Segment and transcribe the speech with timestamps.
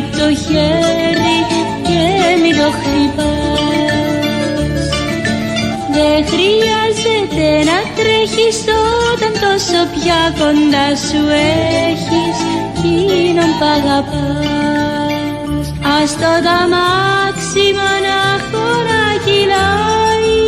[0.00, 1.38] καμουτσίκι από το χέρι
[1.82, 2.02] και
[2.42, 3.60] μην το χτυπάς
[5.94, 8.58] Δεν χρειάζεται να τρέχεις
[9.12, 11.22] όταν τόσο πια κοντά σου
[11.88, 15.66] έχεις εκείνον που αγαπάς.
[16.02, 20.38] Ας το ταμάξι μονάχο να κυλάει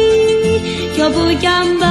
[0.95, 1.82] κι όπου κι αν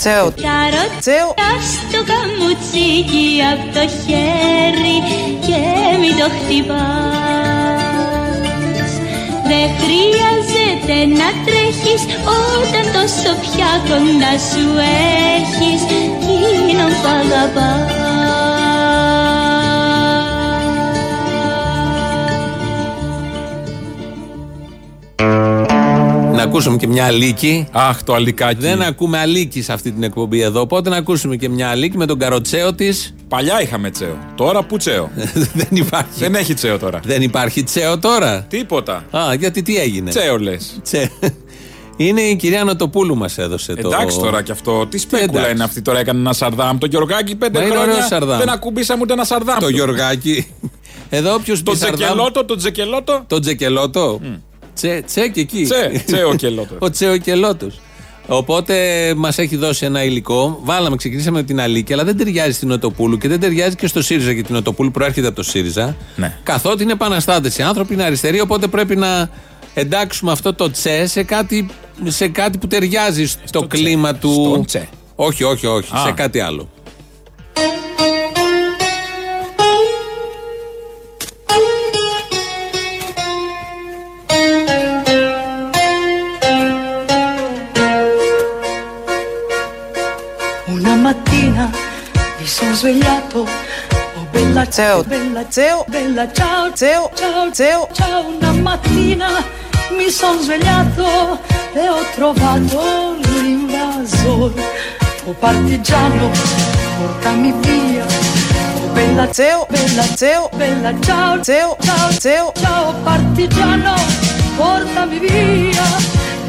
[0.00, 0.32] Τσέο.
[0.46, 1.28] καρότ, Τσέο.
[1.72, 4.98] στο καμουτσίκι απ' το χέρι
[5.46, 5.60] και
[6.00, 7.32] μην το χτυπάς
[9.50, 12.02] Δεν χρειάζεται να τρέχεις
[12.56, 14.66] όταν τόσο πια κοντά σου
[15.36, 18.09] έχεις εκείνον που αγαπάς
[26.40, 27.66] Να ακούσουμε και μια αλήκη.
[27.72, 28.60] Αχ, το αλικάκι.
[28.60, 30.60] Δεν ακούμε αλήκη σε αυτή την εκπομπή εδώ.
[30.60, 33.14] Οπότε να ακούσουμε και μια αλήκη με τον καροτσέο της.
[33.28, 34.18] Παλιά είχαμε τσέο.
[34.34, 35.10] Τώρα που τσέο;
[35.60, 36.18] Δεν υπάρχει.
[36.18, 37.00] Δεν έχει τσέο τώρα.
[37.04, 38.46] Δεν υπάρχει τσέο τώρα.
[38.48, 39.04] Τίποτα.
[39.10, 40.80] Α, γιατί τι έγινε; Τσέο λες.
[40.82, 41.10] Τσε.
[41.96, 43.88] Είναι η κυρία Νοτοπούλου μας έδωσε το.
[43.88, 44.86] Εντάξει τώρα κι αυτό.
[44.86, 45.54] Τι σπέκουλα εντάξει.
[45.54, 45.98] είναι αυτή τώρα.
[45.98, 46.78] Έκανε ένα σαρδάμ.
[46.78, 47.92] Το Γιωργάκι πέντε Μα είναι χρόνια.
[47.94, 48.38] ωραίο σαρδάμ.
[48.38, 49.58] Δεν ακουμπήσαμε ούτε ένα σαρδάμ.
[49.58, 49.72] Το του.
[49.72, 50.46] Γιωργάκι.
[51.10, 53.24] Εδώ όποιος Το τζεκελότο, το τζεκελότο.
[53.26, 54.20] Το τζεκελότο.
[54.74, 55.62] Τσε, τσε και εκεί.
[55.64, 56.74] Τσε, τσεοκελότο.
[56.78, 57.70] Ο τσεοκελότο.
[58.26, 58.74] Οπότε
[59.16, 60.60] μας έχει δώσει ένα υλικό.
[60.62, 64.02] Βάλαμε, ξεκινήσαμε με την Αλίκη, αλλά δεν ταιριάζει στην Οτοπούλου και δεν ταιριάζει και στο
[64.02, 65.96] ΣΥΡΙΖΑ γιατί την Οτοπούλου προέρχεται από το ΣΥΡΙΖΑ.
[66.16, 66.36] Ναι.
[66.42, 69.30] Καθότι είναι επαναστάτε οι άνθρωποι, είναι αριστεροί, οπότε πρέπει να
[69.74, 71.66] εντάξουμε αυτό το τσε σε κάτι,
[72.04, 73.66] σε κάτι που ταιριάζει στο, τσε.
[73.66, 74.32] κλίμα του.
[74.32, 74.88] Στον τσε.
[75.14, 75.98] Όχι, όχι, όχι, Α.
[76.04, 76.68] σε κάτι άλλο.
[94.70, 99.28] Zeo, bella Zeo, bella ciao, Zeo, ciao, Zeo, ciao, una mattina
[99.96, 101.40] mi son svegliato
[101.74, 104.62] e ho trovato l'invasore.
[105.24, 106.30] O oh, partigiano,
[106.98, 108.04] portami via.
[108.04, 113.94] Oh, bella Zeo, bella Zeo, bella ciao, Zeo, ciao, Zeo, ciao, partigiano,
[114.56, 115.84] portami via,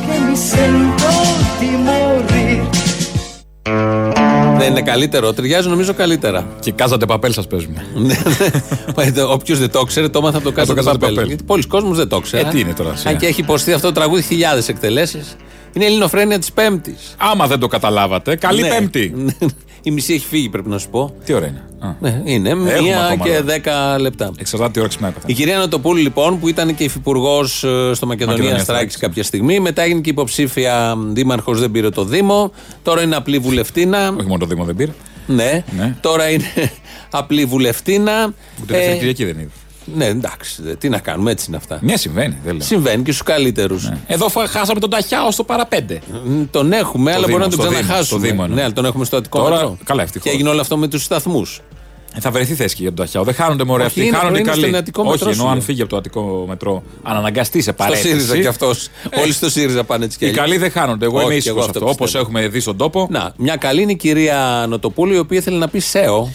[0.05, 1.09] che mi sento
[1.57, 2.69] di morire.
[4.61, 6.47] Δεν είναι καλύτερο, ταιριάζει νομίζω καλύτερα.
[6.59, 7.85] Και κάζατε παπέλ σας παίζουμε.
[9.35, 11.09] Όποιος δεν το ξέρει, το έμαθα από το κάτω Κάζα Παπέλ.
[11.09, 11.27] Παπέλ.
[11.27, 12.47] Γιατί πολλοί κόσμοι δεν το ξέρει.
[12.47, 13.09] Ε, τι είναι τώρα, σιγά.
[13.09, 15.35] Αν και έχει υποστεί αυτό το τραγούδι χιλιάδες εκτελέσεις.
[15.73, 17.15] Είναι η ελληνοφρένεια της Πέμπτης.
[17.17, 19.35] Άμα δεν το καταλάβατε, καλή Πέμπτη.
[19.83, 21.13] Η μισή έχει φύγει, πρέπει να σου πω.
[21.25, 21.95] Τι ωραία είναι; Α.
[21.99, 23.41] Ναι, είναι Έχουμε μία ακόμα, και ρε.
[23.41, 24.31] δέκα λεπτά.
[24.37, 25.11] Εξαρτάται τι ώρα ξυπνάει.
[25.25, 27.65] Η κυρία Νοτοπούλου, λοιπόν, που ήταν και υφυπουργός στο
[28.05, 28.97] Μακεδονία Μακεδονία Στράκης Στράκης.
[28.97, 32.51] κάποια στιγμή, μετά έγινε και υποψήφια δήμαρχος, δεν πήρε το Δήμο.
[32.83, 34.09] Τώρα είναι απλή βουλευτήνα.
[34.17, 34.91] Όχι μόνο το Δήμο δεν πήρε.
[35.27, 35.63] Ναι.
[35.77, 35.95] Ναι.
[36.01, 36.45] Τώρα είναι
[37.09, 38.33] απλή βουλευτήνα.
[38.61, 39.49] Ούτε δεύτερη Ε, Κυριακή δεν είδε.
[39.85, 41.79] Ναι, εντάξει, δε- τι να κάνουμε, έτσι είναι αυτά.
[41.81, 42.37] Ναι, συμβαίνει.
[42.43, 42.65] Δεν λέω.
[42.65, 43.89] Συμβαίνει και στους καλύτερους.
[44.07, 46.01] Εδώ φα- χάσαμε τον Ταχιάο στο παραπέντε.
[46.51, 48.19] Τον έχουμε, αλλά Δήμο, μπορεί να τον στο Δήμο, ξαναχάσουμε.
[48.19, 48.57] στο Δήμο εννοώ.
[48.57, 49.77] ναι, αλλά τον έχουμε στο Αττικό Τώρα, Μέτρο.
[49.83, 50.27] καλά, ευτυχώς.
[50.29, 51.61] Και έγινε όλο αυτό με τους σταθμούς.
[52.15, 53.23] Ε, θα βρεθεί θέση και για τον Ταχιάο.
[53.23, 54.07] Δεν χάνονται μωρέ Όχι, αυτοί.
[54.07, 54.61] είναι, Χάνονται είναι καλοί.
[54.61, 55.61] στον Αττικό Όχι, Μετρό, ενώ σου αν λέω.
[55.61, 58.07] φύγει από το Αττικό μετρό, αν αναγκαστείς σε Στο παρέτηση.
[58.07, 58.87] ΣΥΡΙΖα κι αυτός.
[59.09, 60.41] Ε, Όλοι στο ΣΥΡΙΖΑ πάνε έτσι κι Οι αλλιώς.
[60.45, 61.05] καλοί δεν χάνονται.
[61.05, 61.79] Εγώ Όχι, είμαι κι ήσυχος εγώ αυτό.
[61.79, 62.23] αυτό Όπως πιστεύω.
[62.25, 63.07] έχουμε δει στον τόπο.
[63.11, 66.29] Να, μια καλή είναι η κυρία Νοτοπούλου, η οποία ήθελε να πει ΣΕΟ.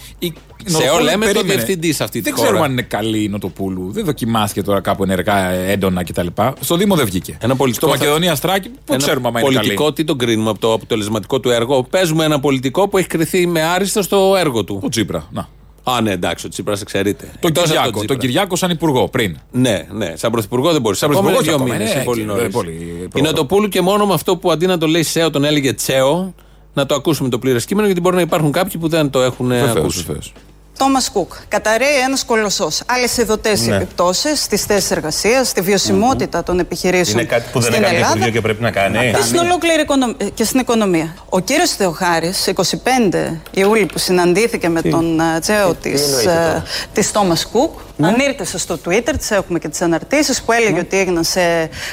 [0.66, 1.54] Η ΣΕΟ Νοτοπούλου λέμε το περίμενε.
[1.54, 2.44] διευθυντή σε αυτή τη Δεν χώρα.
[2.46, 3.92] ξέρουμε αν είναι καλή η Νοτοπούλου.
[3.92, 6.26] Δεν δοκιμάστηκε τώρα κάπου ενεργά, έντονα κτλ.
[6.60, 7.36] Στο Δήμο δεν βγήκε.
[7.40, 9.92] Ένα πολιτικό Στο θα- Μακεδονία Στράκη, πού Ένα ξέρουμε αν είναι πολιτικό, καλή.
[9.94, 11.82] τι τον κρίνουμε από το αποτελεσματικό του έργο.
[11.82, 14.80] Παίζουμε ένα πολιτικό που έχει κρυθεί με άριστο στο έργο του.
[14.84, 15.26] Ο Τσίπρα.
[15.32, 15.48] Να.
[15.92, 17.24] Α, ναι, εντάξει, ο Τσίπρας εξαιρείται.
[17.40, 17.90] Τον Εκτός από Κυριάκο.
[17.98, 18.06] Τσίπρα.
[18.06, 19.36] Τον Κυριάκο σαν υπουργό πριν.
[19.50, 20.12] Ναι, ναι.
[20.16, 20.96] Σαν πρωθυπουργό δεν μπορεί.
[20.96, 21.88] Σαν Ακόμα είναι πρωθυπουργός δύο ακόμα, μήνες.
[21.88, 22.44] ναι, Είναι πολύ και- νωρίς.
[22.44, 22.70] ε, πολύ
[23.04, 23.30] Η πρόωρο.
[23.30, 26.34] Νοτοπούλου και μόνο με αυτό που αντί να το λέει ΣΕΟ τον έλεγε Τσέο,
[26.74, 29.48] να το ακούσουμε το πλήρες κείμενο, γιατί μπορεί να υπάρχουν κάποιοι που δεν το έχουν
[29.48, 30.02] Βεβαίως, ακούσει.
[30.06, 30.32] βεβαίως.
[30.76, 31.32] Τόμα Κουκ.
[31.48, 32.80] Καταραίει ένας κολοσσός.
[32.86, 33.76] Άλλες ειδωτέ Ναι.
[33.76, 37.18] επιπτώσεις στις θέσεις εργασίας, στη βιωσιμότητα των επιχειρήσεων.
[37.18, 38.98] Είναι κάτι που δεν στην έκανε το Ελλάδα Υπουργείο και πρέπει να κάνει.
[39.16, 41.14] Και στην ολόκληρη οικονο- ε, και στην οικονομία.
[41.28, 46.62] Ο κύριος Θεοχάρης, 25 Ιούλη που συναντήθηκε με τον ε, τσέο της, ε,
[46.92, 48.08] της Thomas Cook, Ναι.
[48.08, 51.40] ανήρτησε στο Twitter, τις έχουμε και τις αναρτήσεις, που έλεγε ότι έγιναν σε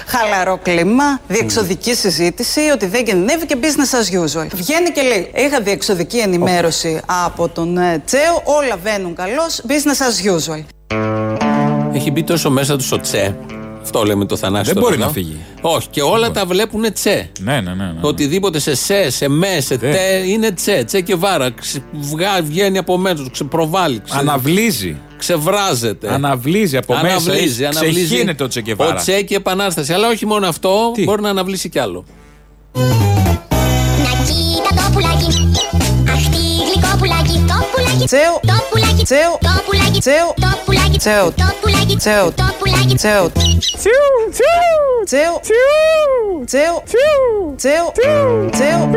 [0.08, 4.48] χαλαρό κλίμα, διεξοδική συζήτηση, ότι δεν κινδυνεύει και business as usual.
[4.54, 10.38] Βγαίνει και λέει, είχα διεξοδική ενημέρωση από τον ε, τσέο, όλα βαίνουν καλώς, business as
[10.38, 10.64] usual.
[11.94, 13.36] Έχει μπει τόσο μέσα του ο Τσε.
[13.83, 14.74] Αυτό λέμε το Θανάσιο.
[14.74, 15.13] Δεν τώρα μπορεί να εδώ.
[15.13, 15.38] φύγει.
[15.62, 17.30] Όχι, και όλα τα βλέπουν τσε.
[17.39, 17.83] Ναι, ναι, ναι.
[17.83, 17.94] ναι.
[18.01, 19.91] Το οτιδήποτε σε σε, σε με, σε Ναι.
[19.91, 20.83] τε είναι τσε.
[20.83, 21.50] Τσε και βάρα.
[21.51, 24.97] Ξε, βγα, βγαίνει από μέσα τους, ξεπροβάλλει, ξε, Αναβλύζει.
[25.18, 26.13] ξεβράζεται.
[26.13, 27.07] Αναβλύζει από μέσα.
[27.07, 28.06] Αναβλύζει, έχει- αναβλύζει.
[28.06, 28.94] Ξεχύνεται ο Τσεκεβάρα.
[28.94, 29.94] Ο Τσε και επανάσταση.
[29.94, 32.06] Αλλά όχι μόνο αυτό, Τι; μπορεί να αναβλύσει κι άλλο.
[34.03, 35.53] Να κοίτα το πουλάκι
[37.54, 38.40] Το πουλάκι Τσέο.
[38.42, 39.32] Το πουλάκι Τσέο.
[39.42, 40.28] Το πουλάκι Τσέο.
[40.36, 41.32] Το πουλάκι Τσέο.
[41.32, 42.32] Το πουλάκι Τσέο.
[42.32, 43.32] Το πουλάκι Τσέο.
[45.06, 45.42] Τσέο.
[46.46, 46.84] Τσέο.
[47.56, 47.92] Τσέο.
[48.52, 48.90] Τσέο.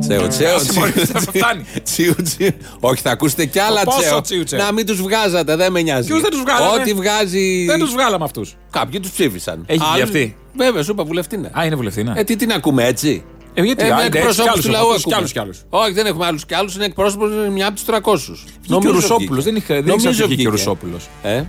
[0.00, 1.64] Τσέο, τσέο, Άσε, μωρέ, τσέο, θα φτάνει.
[1.82, 2.50] τσέο, τσέο.
[2.80, 4.20] Όχι, θα ακούσετε κι άλλα Πόσο τσέο.
[4.20, 4.58] τσίου, τσέο.
[4.58, 6.06] Να μην τους βγάζατε, δεν με νοιάζει.
[6.08, 7.64] Ποιους δεν τους βγάλαμε; Ό,τι βγάζει.
[7.66, 8.56] Δεν τους βγάλαμε αυτούς.
[8.70, 9.62] Κάποιοι τους ψήφισαν.
[9.66, 11.50] Έχει βγει Άλλοι- αυτή; Βέβαια, σου είπα βουλευτήνα.
[11.58, 12.14] Α, είναι βουλευτήνα.
[12.18, 13.24] Ε, τι την ακούμε έτσι;
[13.58, 15.16] Ε, γιατί, Ε, α, με είναι έτσι, εκπροσώπους κι άλλους του λαού αυτούς, κι ακούμε.
[15.16, 15.58] άλλους, κι άλλους.
[15.68, 16.74] Όχι, δεν έχουμε άλλους κι άλλους.
[16.74, 18.38] Είναι εκπρόσωπος μια από τους 300.
[18.62, 19.44] Βγήκε ο Ρουσόπουλος.
[19.44, 20.64] Δεν είχε δεν Νομίζω ήξερα ότι βγήκε ο βγήκε.
[20.70, 21.08] Ρουσόπουλος.
[21.22, 21.42] Ε;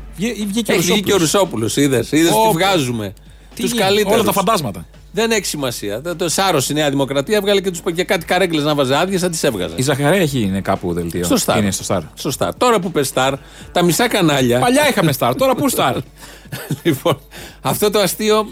[0.48, 1.22] Βγήκε ο Έχει βγει και ο Ρουσόπουλος.
[1.22, 2.12] Ρουσόπουλος, είδες.
[2.12, 2.52] Είδες τι Όπα.
[2.52, 3.14] βγάζουμε.
[3.56, 4.14] Τι Τους γίνεται, καλύτερους.
[4.16, 4.86] Όλα τα φαντάσματα.
[5.12, 6.02] Δεν έχει σημασία.
[6.02, 9.22] Το, το Σάρος η Νέα Δημοκρατία έβγαλε και, τους, και κάτι καρέκλες να βάζει άδειες,
[9.22, 9.74] θα τις έβγαζε.
[9.78, 11.24] Η Ζαχαρέα έχει είναι κάπου δελτίο.
[11.24, 11.58] Στο Σταρ.
[11.58, 12.02] Είναι στο Σταρ.
[12.14, 12.56] Στο Σταρ.
[12.56, 13.34] Τώρα που πες Σταρ,
[13.72, 14.60] τα μισά κανάλια.
[14.60, 15.96] Παλιά είχαμε Σταρ, τώρα πού Σταρ;
[16.84, 17.20] λοιπόν,
[17.62, 18.48] αυτό το αστείο.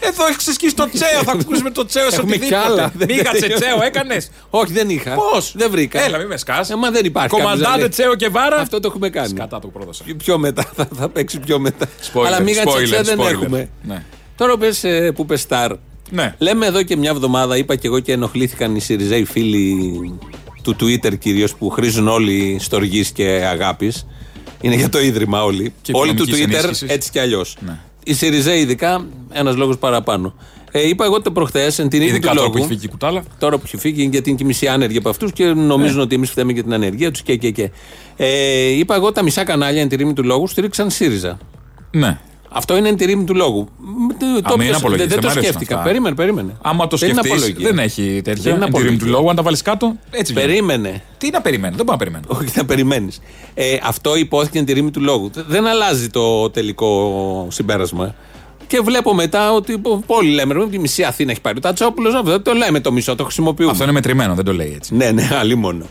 [0.00, 2.64] Εδώ έχεις ξεσκίσει το τσέο, θα ακούσουμε το τσέο σε Έχουμε κι οτιδήποτε.
[2.72, 2.92] άλλα.
[3.08, 5.14] Μίγα τσέο, έκανες; Όχι, δεν είχα.
[5.14, 6.04] Πώς; Δεν βρήκα.
[6.04, 6.70] Έλα, μην με σκάς.
[6.70, 7.28] Ε, μα δεν υπάρχει.
[7.28, 7.88] κάποιος να Κομμαντάντε λέει.
[7.88, 8.56] τσέο και βάρα.
[8.56, 9.32] Αυτό το έχουμε κάνει.
[9.32, 10.04] Κατά το πρόδωσα.
[10.04, 11.86] Πιο- Πιο μετά, θα, θα παίξει πιο μετά.
[12.12, 13.30] Spoiler, Αλλά μίγα spoiler, τσετσέ δεν spoiler.
[13.32, 13.68] έχουμε.
[13.82, 14.02] Ναι.
[14.36, 15.72] Τώρα πες, ε, που πες Σταρ.
[16.10, 16.34] Ναι.
[16.38, 20.18] Λέμε εδώ και μια εβδομάδα, είπα και εγώ και ενοχλήθηκαν οι Σιριζέοι φίλοι
[20.62, 24.06] του Twitter κυρίως που χρήζουν όλοι στοργής και αγάπης.
[24.60, 25.72] Είναι για το ίδρυμα όλοι.
[25.82, 26.90] Και όλοι του οικονομικής Twitter ενίσχυσης.
[26.90, 27.56] έτσι κι αλλιώς.
[27.60, 27.78] Ναι.
[28.08, 30.34] Οι Σιριζέοι ειδικά, ένας λόγος παραπάνω.
[30.72, 32.64] Ε, είπα εγώ το προχθές, εν την ίδια του Ειδικά τώρα που λόγου.
[32.64, 33.22] έχει φύγει η κουτάλα.
[33.38, 36.02] Τώρα που έχει φύγει, γιατί είναι και μισή άνεργοι από αυτούς και νομίζουν Ναι.
[36.02, 37.70] ότι εμείς φταίμε για την ανεργία τους και, και, και.
[38.16, 41.38] Ε, είπα εγώ τα μισά κανάλια εν τη ρήμη του λόγου στήριξαν ΣΥΡΙΖΑ.
[41.90, 42.18] Ναι.
[42.52, 43.68] Αυτό είναι εν τη ρήμη του λόγου.
[43.78, 45.74] Μ, το- το μην όποιος- απολογείς, δεν, δεν δεν το μ' αρέσουν σκέφτηκα.
[45.74, 45.86] αυτά.
[45.86, 46.56] Περίμενε, περίμενε.
[46.62, 47.68] Άμα το Δεν είναι σκεφτείς, απολογία.
[47.68, 48.42] δεν έχει τέτοια.
[48.42, 49.10] Δεν είναι Εν τη ρήμη του απολογία.
[49.18, 50.46] λόγου, αν τα βάλεις κάτω, έτσι βγαίνει.
[50.48, 51.02] Περίμενε.
[51.18, 52.24] Τι να περιμένω, δεν μπορώ να περιμένω.
[52.28, 53.20] Όχι, να περιμένεις.
[53.54, 55.30] Ε, αυτό ειπώθηκε εν τη ρύμη του λόγου.
[55.46, 58.14] Δεν αλλάζει το τελικό συμπέρασμα.
[58.66, 62.22] Και βλέπω μετά ότι πο- πολλοί λέμε ότι η μισή Αθήνα έχει πάρει ο Τατσόπουλος.
[62.24, 63.70] Δεν το λέμε το μισό, το χρησιμοποιούμε.
[63.70, 64.94] Αυτό είναι μετρημένο, δεν το λέει έτσι.
[64.94, 65.84] Ναι, ναι, άλλη μόνο.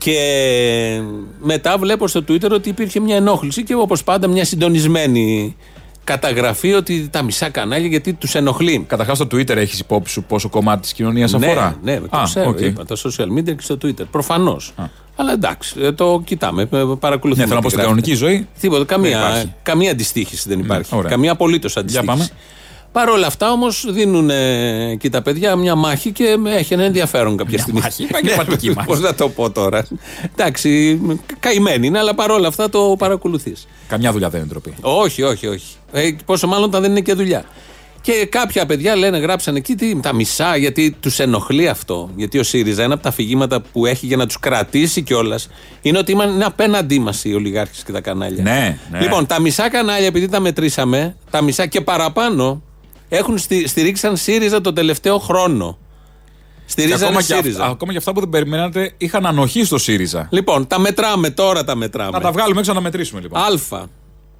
[0.00, 1.00] Και
[1.42, 5.56] μετά βλέπω στο Twitter ότι υπήρχε μια ενόχληση και όπως πάντα μια συντονισμένη
[6.04, 8.84] καταγραφή ότι τα μισά κανάλια γιατί τους ενοχλεί.
[8.88, 12.22] Καταρχάς στο Twitter έχεις υπόψη σου πόσο κομμάτι της κοινωνίας αφορά; Ναι, ναι, το Α,
[12.24, 12.48] ξέρω.
[12.48, 12.60] οκ.
[12.60, 14.04] Είπα, τα social media και στο Twitter.
[14.10, 14.72] Προφανώς.
[15.16, 16.66] Αλλά εντάξει, ε, το κοιτάμε, ε,
[17.00, 17.44] παρακολουθούμε.
[17.46, 17.82] Ναι, θέλω να πω τι στην γράφει.
[17.82, 18.46] κανονική ζωή.
[18.60, 19.52] Τίποτα, Δεν καμία, υπάρχει.
[19.62, 20.96] καμία αντιστοίχηση δεν υπάρχει.
[20.96, 21.10] ωραία.
[21.10, 22.06] καμία απολύτως αντιστοίχηση.
[22.10, 22.28] πάμε.
[22.92, 27.36] Παρ' όλα αυτά όμως δίνουν ε, και τα παιδιά μια μάχη και έχει ένα ενδιαφέρον
[27.36, 27.80] κάποια στιγμή.
[27.80, 28.86] μάχη, επαγγελματική μάχη.
[28.86, 29.86] Πώς να το πω τώρα.
[30.32, 31.00] Εντάξει,
[31.40, 33.66] καημένοι είναι, αλλά παρόλα αυτά το παρακολουθείς.
[33.88, 34.74] Καμιά δουλειά δεν είναι ντροπή.
[34.80, 35.76] Όχι, όχι, όχι.
[35.92, 37.44] Ε, πόσο μάλλον όταν δεν είναι και δουλειά.
[38.02, 42.10] Και κάποια παιδιά λένε, γράψαν εκεί τι, τα μισά, γιατί τους ενοχλεί αυτό.
[42.16, 45.48] Γιατί ο ΣΥΡΙΖΑ, ένα από τα αφηγήματα που έχει για να τους κρατήσει κιόλας,
[45.82, 48.42] είναι ότι είναι απέναντί μας οι ολιγάρχες και τα κανάλια.
[48.42, 49.00] Ναι, ναι.
[49.00, 52.62] Λοιπόν, τα μισά κανάλια, επειδή τα μετρήσαμε, τα μισά και παραπάνω,
[53.12, 55.78] έχουν στη, στηρίξαν ΣΥΡΙΖΑ το τελευταίο χρόνο.
[56.66, 57.60] Και Στηρίζανε ακόμα, και ΣΥΡΙΖΑ.
[57.60, 60.28] αυτά, ακόμα και αυτά που δεν περιμένατε είχαν ανοχή στο ΣΥΡΙΖΑ.
[60.30, 62.10] Λοιπόν, τα μετράμε, τώρα τα μετράμε.
[62.10, 63.40] Να τα βγάλουμε έξω να μετρήσουμε λοιπόν.
[63.40, 63.46] Α.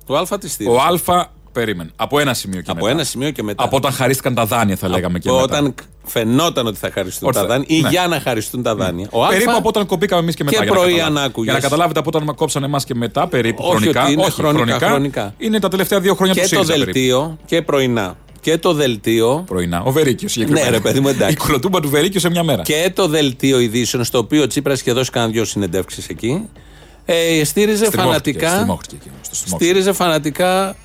[0.07, 0.77] Το Α τη στήριζε.
[1.07, 1.91] Ο Α, περίμενε.
[1.97, 2.91] Από ένα σημείο και Από μετά.
[2.97, 3.65] ένα σημείο και μετά.
[3.65, 5.43] Από όταν χαρίστηκαν τα δάνεια, θα λέγαμε και μετά.
[5.43, 5.75] Όταν
[6.05, 7.89] φαινόταν ότι θα χαριστούν Ότι τα θα- δάνεια ή ναι.
[7.89, 9.09] για να χαριστούν τα δάνεια.
[9.11, 10.57] Ο Περίπου Α, από όταν κοπήκαμε εμείς και μετά.
[10.57, 11.19] και για να πρωί καταλάβετε.
[11.21, 11.45] αν άκουγες.
[11.53, 14.03] Για να καταλάβετε από όταν κόψανε εμάς και μετά, περίπου Όχι χρονικά.
[14.03, 15.35] ότι είναι όχι, χρονικά, χρονικά.
[15.39, 16.73] Είναι τα τελευταία δύο χρόνια και του το ΣΥΡΙΖΑ.
[16.73, 16.93] περίπου.
[16.93, 18.17] δελτίο και πρωινά.
[18.41, 19.83] Και το δελτίο Πρωινά.
[19.83, 20.65] Ο Βερίκιος συγκεκριμένα.
[20.71, 21.33] Ναι, ρε παιδί μου, εντάξει.
[21.35, 22.63] Η κολοτούμπα του Βερίκιο σε μια μέρα.
[22.63, 26.49] και το δελτίο ειδήσεων, στο οποίο ο Τσίπρας είχε δώσει κανένα δυο συνεντεύξεις εκεί,
[27.05, 28.49] ε, στήριζε Στριμώχτηκε, φανατικά.
[28.51, 29.71] στριμώχτηκε εκείνος, το στριμώχτηκε.
[29.71, 30.77] Στήριζε φανατικά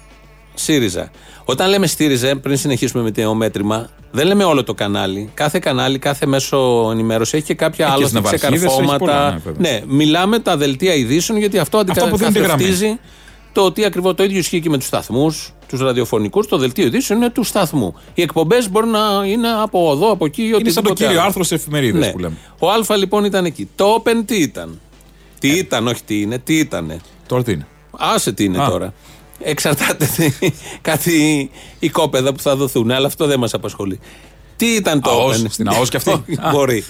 [0.53, 1.11] ΣΥΡΙΖΑ.
[1.45, 5.29] Όταν λέμε στήριζε, πριν συνεχίσουμε με το μέτρημα, δεν λέμε όλο το κανάλι.
[5.33, 8.97] Κάθε κανάλι, κάθε μέσο ενημέρωση έχει και κάποια Έχει άλλα και ναυαρχίδες, έχει ξεκαρφώματα.
[8.97, 9.71] πολλά, ναι, βέβαια.
[9.71, 12.09] ναι, μιλάμε τα δελτία ειδήσεων γιατί αυτό Αυτό
[13.63, 13.81] που δίνει τη γραμμή.
[13.81, 16.47] αντικαταστίζει το ότι ακριβώς το ίδιο ισχύει και με τους σταθμούς, τους ραδιοφωνικούς.
[16.47, 17.95] Το δελτίο ειδήσεων είναι του σταθμού.
[18.13, 21.17] Οι εκπομπές μπορεί να είναι από εδώ, από εκεί ή Είναι σαν το οτιδήποτε κύριο
[21.19, 21.27] άλλο.
[21.27, 22.11] άρθρο σε εφημερίδες Ναι.
[22.11, 22.35] που λέμε.
[22.59, 23.69] Ο Α λοιπόν ήταν εκεί.
[23.75, 24.79] Το Open τι ήταν;
[25.39, 25.57] Τι Ε.
[25.57, 28.69] ήταν, όχι τι είναι, τι ήτανε; Τώρα τι είναι; Άσε τι είναι Α.
[28.69, 28.93] τώρα.
[29.39, 33.99] Εξαρτάται τι- κάτι οικόπεδα που θα δοθούν, αλλά αυτό δεν μας απασχολεί.
[34.55, 36.49] Τι ήταν το ΑΟΣ, Open; στην ΑΟΣ κι αυτή; Όχι, Α.
[36.51, 36.83] Μπορεί.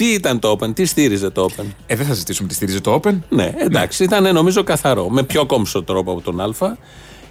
[0.00, 3.00] Τι ήταν το Open, τι στήριζε το Open; Ε, δεν θα συζητήσουμε τι στηρίζει το
[3.04, 3.14] Open.
[3.28, 5.08] Ναι, εντάξει, ήταν νομίζω καθαρό.
[5.08, 6.76] Με πιο κόμψο τρόπο από τον Α.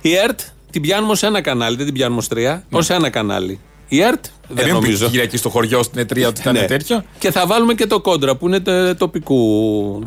[0.01, 0.39] Η ΕΡΤ
[0.71, 2.63] την πιάνουμε ως ένα κανάλι, δεν την πιάνουμε ως τρία.
[2.71, 3.59] Ω ένα κανάλι.
[3.87, 5.05] Η ΕΡΤ Ε, δεν μην νομίζω.
[5.05, 6.65] πει Κυριακή στο χωριό στην εταιρεία ότι ήταν Ναι.
[6.65, 7.03] τέτοιο.
[7.19, 9.35] Και θα βάλουμε και το κόντρα που είναι τε- τοπικού.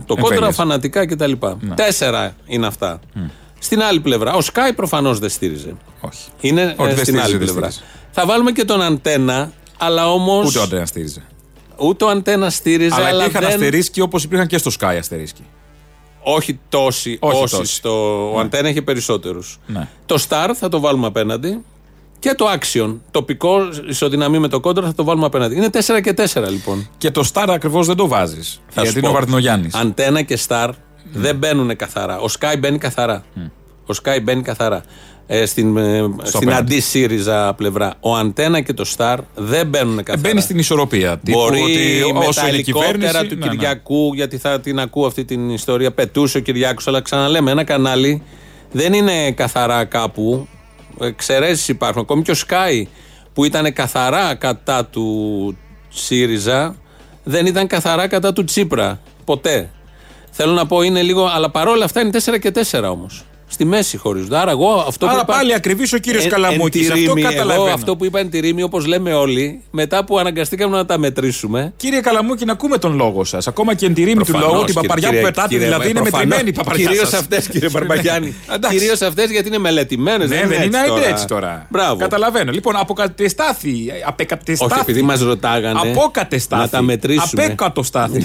[0.07, 0.55] Το κόντρα, Εμβέλειας.
[0.55, 1.33] φανατικά κτλ.
[1.75, 3.01] Τέσσερα είναι αυτά.
[3.59, 4.33] Στην άλλη πλευρά.
[4.35, 5.75] Ο Sky προφανώς δεν στήριζε.
[6.01, 6.29] Όχι.
[6.41, 7.71] Είναι Όχι, ε, δεν στην άλλη στήριζε, δεν πλευρά.
[7.71, 7.93] στήριζε.
[8.11, 10.49] Θα βάλουμε και τον Αντένα, αλλά όμως.
[10.49, 11.23] Ούτε ο Αντένα στήριζε.
[11.77, 13.53] Ούτε ο Αντένα στήριζε, Αλλά αλλά, υπήρχαν δεν...
[13.53, 15.45] αστερίσκοι όπως υπήρχαν και στο Sky αστερίσκοι.
[16.23, 17.75] Όχι τόσοι Όχι όσοι τόσοι.
[17.75, 18.31] στο.
[18.33, 18.41] Ο Ναι.
[18.41, 19.59] Αντένα είχε περισσότερους.
[19.67, 19.89] Ναι.
[20.07, 21.59] Το Star θα το βάλουμε απέναντι.
[22.19, 22.97] Και το Action.
[23.11, 25.57] Τοπικό ισοδυναμεί με το κόντρα θα το βάλουμε απέναντι.
[25.57, 26.89] Είναι 4 και 4 λοιπόν.
[26.99, 28.61] Και το Star ακριβώς δεν το βάζεις.
[28.69, 29.17] Θα Γιατί σου είναι ο πω.
[29.17, 29.75] Βαρδινογιάννης.
[29.75, 30.69] Αντένα και Star
[31.13, 32.19] δεν μπαίνουν καθαρά.
[32.21, 33.25] Ο Sky μπαίνει καθαρά.
[33.87, 34.83] Ο Sky μπαίνει καθαρά.
[35.35, 36.59] Ε, στην ε, στην απέναντι.
[36.61, 37.95] αντί-ΣΥΡΙΖΑ πλευρά.
[38.01, 40.21] Ο Αντένα και το Star δεν μπαίνουν καθαρά.
[40.21, 41.19] Μπαίνει στην ισορροπία.
[41.19, 42.95] Τύπου Μπορεί ότι με όσο τα είναι η κυβέρνηση.
[42.95, 43.51] ελικόπτερα του ναι, ναι.
[43.51, 48.23] Κυριακού, γιατί θα την ακούω αυτή την ιστορία, πετούσε ο Κυριάκος, αλλά ξαναλέμε, ένα κανάλι
[48.73, 50.49] δεν είναι καθαρά κάπου.
[51.01, 52.03] Εξαιρέσεις υπάρχουν.
[52.03, 52.83] Ακόμη και ο Sky
[53.33, 55.57] που ήταν καθαρά κατά του
[55.89, 56.77] ΣΥΡΙΖΑ,
[57.25, 59.01] δεν ήταν καθαρά κατά του Τσίπρα.
[59.25, 59.71] Ποτέ.
[60.31, 63.25] Θέλω να πω είναι λίγο, αλλά παρόλα αυτά είναι 4 και 4 όμως.
[63.53, 64.37] Στη μέση χωρίζονται.
[64.39, 66.89] Άρα εγώ αυτό Άρα που είπα- πάλι ακριβής ο κύριος Εν- Καλαμούκης.
[66.89, 67.65] εν τη Αυτό ρήμη, καταλαβαίνω.
[67.65, 70.99] Εγώ αυτό που είπα εν τη ρήμη, όπως λέμε όλοι, μετά που αναγκαστήκαμε να τα
[70.99, 71.73] μετρήσουμε.
[71.77, 73.47] Κύριε Καλαμούκη, να ακούμε τον λόγο σας.
[73.47, 75.67] Ακόμα και εν τη ρήμη του Προφανώς, λόγου, την κύριε- παπαριά που κύριε- πετάτε κύριε-
[75.67, 76.27] δηλαδή είναι προφανώς.
[76.27, 76.87] μετρημένη η παπαριά.
[76.87, 77.21] Κυρίως σας.
[77.21, 78.35] αυτές κύριε Μπαρμπαγιάννη.
[78.55, 78.79] Εντάξει.
[78.79, 80.29] Κυρίως αυτές γιατί είναι μελετημένες.
[80.29, 81.67] Ναι, δεν είναι έτσι έτσι τώρα.
[81.71, 81.97] Μπράβο.
[81.97, 82.53] Καταλαβαίνω.
[82.53, 83.77] Λοιπόν, αποκατεστάθη.
[84.07, 84.73] Απεκατεστάθη.
[84.73, 85.81] Όχι, επειδή μας ρωτάγανε.
[85.91, 86.63] Αποκατεστάθη.
[86.63, 87.45] Να τα μετρήσουμε.
[87.45, 88.21] Απέκατοστάθη.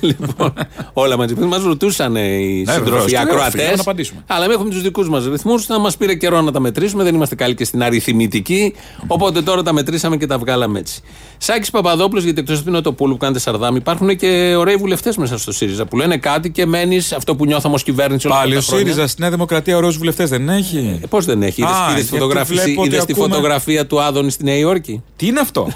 [0.00, 0.52] λοιπόν,
[0.92, 1.34] όλα μαζί.
[1.34, 2.74] Μας ρωτούσαν οι Ναι, βεβαίως.
[2.74, 3.54] συντροφοί Και εγώ ακροατές.
[3.60, 4.22] οφείλω να απαντήσουμε.
[4.26, 5.68] Αλλά εμεί έχουμε τους δικούς μας ρυθμούς.
[5.68, 7.02] Να μας πήρε καιρό να τα μετρήσουμε.
[7.04, 8.74] Δεν είμαστε καλοί και στην αριθμητική.
[9.06, 11.00] Οπότε τώρα τα μετρήσαμε και τα βγάλαμε έτσι.
[11.38, 15.52] Σάκης Παπαδόπουλος, γιατί εκτός του Νοτοπούλου που κάνετε σαρδάμ, υπάρχουν και ωραίοι βουλευτές μέσα στο
[15.52, 18.70] ΣΥΡΙΖΑ που λένε κάτι και μένεις αυτό που νιώθαμε ω κυβέρνηση όλα Πάλι ο αυτά
[18.70, 18.92] τα χρόνια.
[18.92, 21.94] ΣΥΡΙΖΑ στη Νέα Δημοκρατία ωραίους βουλευτές δεν έχει; Ε, Πώς δεν έχει, είδες, Α, είδες
[21.94, 25.26] τη γιατί φωτογραφία, βλέπω ότι είδες τη ακούμε- φωτογραφία του Άδωνη στη Νέα Υόρκη; Τι
[25.26, 25.68] είναι αυτό;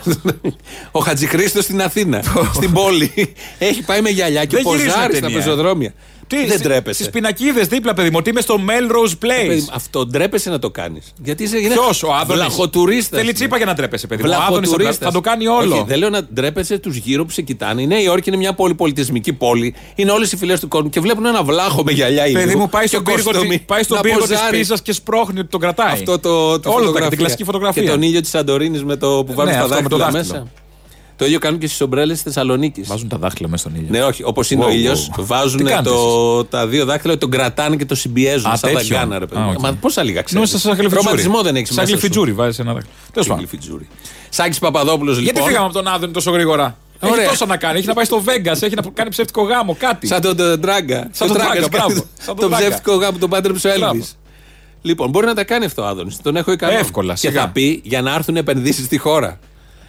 [0.90, 2.22] Ο Χατζηχρήστος στην Αθήνα,
[2.56, 3.34] στην πόλη.
[3.58, 5.92] Έχει πάει με γυαλιά και Δεν γυρίζουν ποζάρει στα ταινία.
[6.28, 6.56] Πεζοδρόμια.
[6.56, 6.94] δεν τρέπεσαι.
[7.02, 9.72] Στις πινακίδες δίπλα, παιδί μου, ότι είμαι στο Melrose Παιδί, Place.
[9.74, 11.12] Αυτό ντρέπεσαι να το κάνεις.
[11.22, 13.18] Γιατί είσαι είναι Ποιος, ο Άδωνης; Βλαχοτουρίστας.
[13.20, 14.28] Θέλει τσίπα για να τρέπεσαι, παιδί μου.
[14.30, 15.06] Ο Άδωνης θα, Βλαχοτουρίστας.
[15.08, 15.74] θα το κάνει όλο.
[15.74, 17.82] Όχι, δεν λέω να ντρέπεσαι τους γύρω που σε κοιτάνε.
[17.82, 19.74] Η Νέα Υόρκη είναι μια πολυπολιτισμική πόλη.
[19.94, 22.68] Είναι όλες οι φυλές του κόσμου και βλέπουν ένα βλάχο με γυαλιά Παιδί ήλιου μου,
[22.68, 24.56] πάει και στον πύργο, κοστούμι τη- πάει στον να πύργο της ποζάρει.
[24.58, 25.92] Πίζας και σπρώχνει ότι τον κρατάει.
[25.92, 27.08] Αυτό το, το Όλο τα, φωτογραφία.
[27.08, 27.82] την κλασική φωτογραφία.
[27.82, 30.20] Και τον ήλιο της Σαντορίνης με το που βάζουν Ναι, τα αυτό με το δάχτυλα
[30.22, 30.38] δάχτυλο.
[30.40, 30.52] μέσα.
[31.16, 32.88] Το ίδιο κάνουν και στις ομπρέλες της Θεσσαλονίκης.
[32.88, 33.88] Βάζουν τα δάχτυλα μέσα στον ήλιο.
[33.90, 34.22] Ναι, όχι.
[34.24, 35.24] Όπως είναι Wow, ο ήλιος, wow.
[35.24, 38.50] βάζουν Τι κάνετε το, τα δύο δάχτυλα, τον κρατάνε και το συμπιέζουν.
[38.50, 38.96] Α, σαν τα τέτοιο.
[38.96, 39.40] γκάνα, ρε παιδί.
[39.40, 39.50] Α, μου.
[39.56, 39.60] οκ.
[39.60, 40.34] Μα πόσα λίγα ξέρεις.
[40.50, 41.04] Νόμιζα σαν γλυφιτζούρι.
[41.04, 41.90] Ρωμαντισμό δεν έχει Σαν μέσα.
[41.90, 42.94] γλυφιτζούρι, βάζεις ένα δάχτυλο.
[43.12, 43.48] Τέλος πάντων.
[44.28, 45.32] Σάκης Παπαδόπουλος λοιπόν.
[45.34, 47.20] Γιατί φύγαμε από τον Άδωνη τόσο γρήγορα; Ωραία.
[47.20, 47.78] Έχει τόσα να κάνει.
[47.78, 50.06] Έχει να πάει στο Βέγγα, έχει να κάνει ψεύτικο γάμο, κάτι.
[50.06, 51.08] Σαν τον τον Τράγκα.
[51.12, 52.08] Σαν Ο τον Τράγκας Τράγκα, κάνει μπράβο.
[52.18, 52.68] Σαν τον Το Τράγκα.
[52.68, 53.94] ψεύτικο γάμο που τον πάντρεψε ο Μπράβο.
[53.94, 54.06] Έλβη.
[54.82, 56.16] Λοιπόν, μπορεί να τα κάνει αυτό ο Άδωνης.
[56.22, 56.72] Τον έχω ικανό.
[56.78, 57.40] Εύκολα, Και σιγά.
[57.40, 59.38] θα πει για να έρθουν επενδύσεις στη χώρα.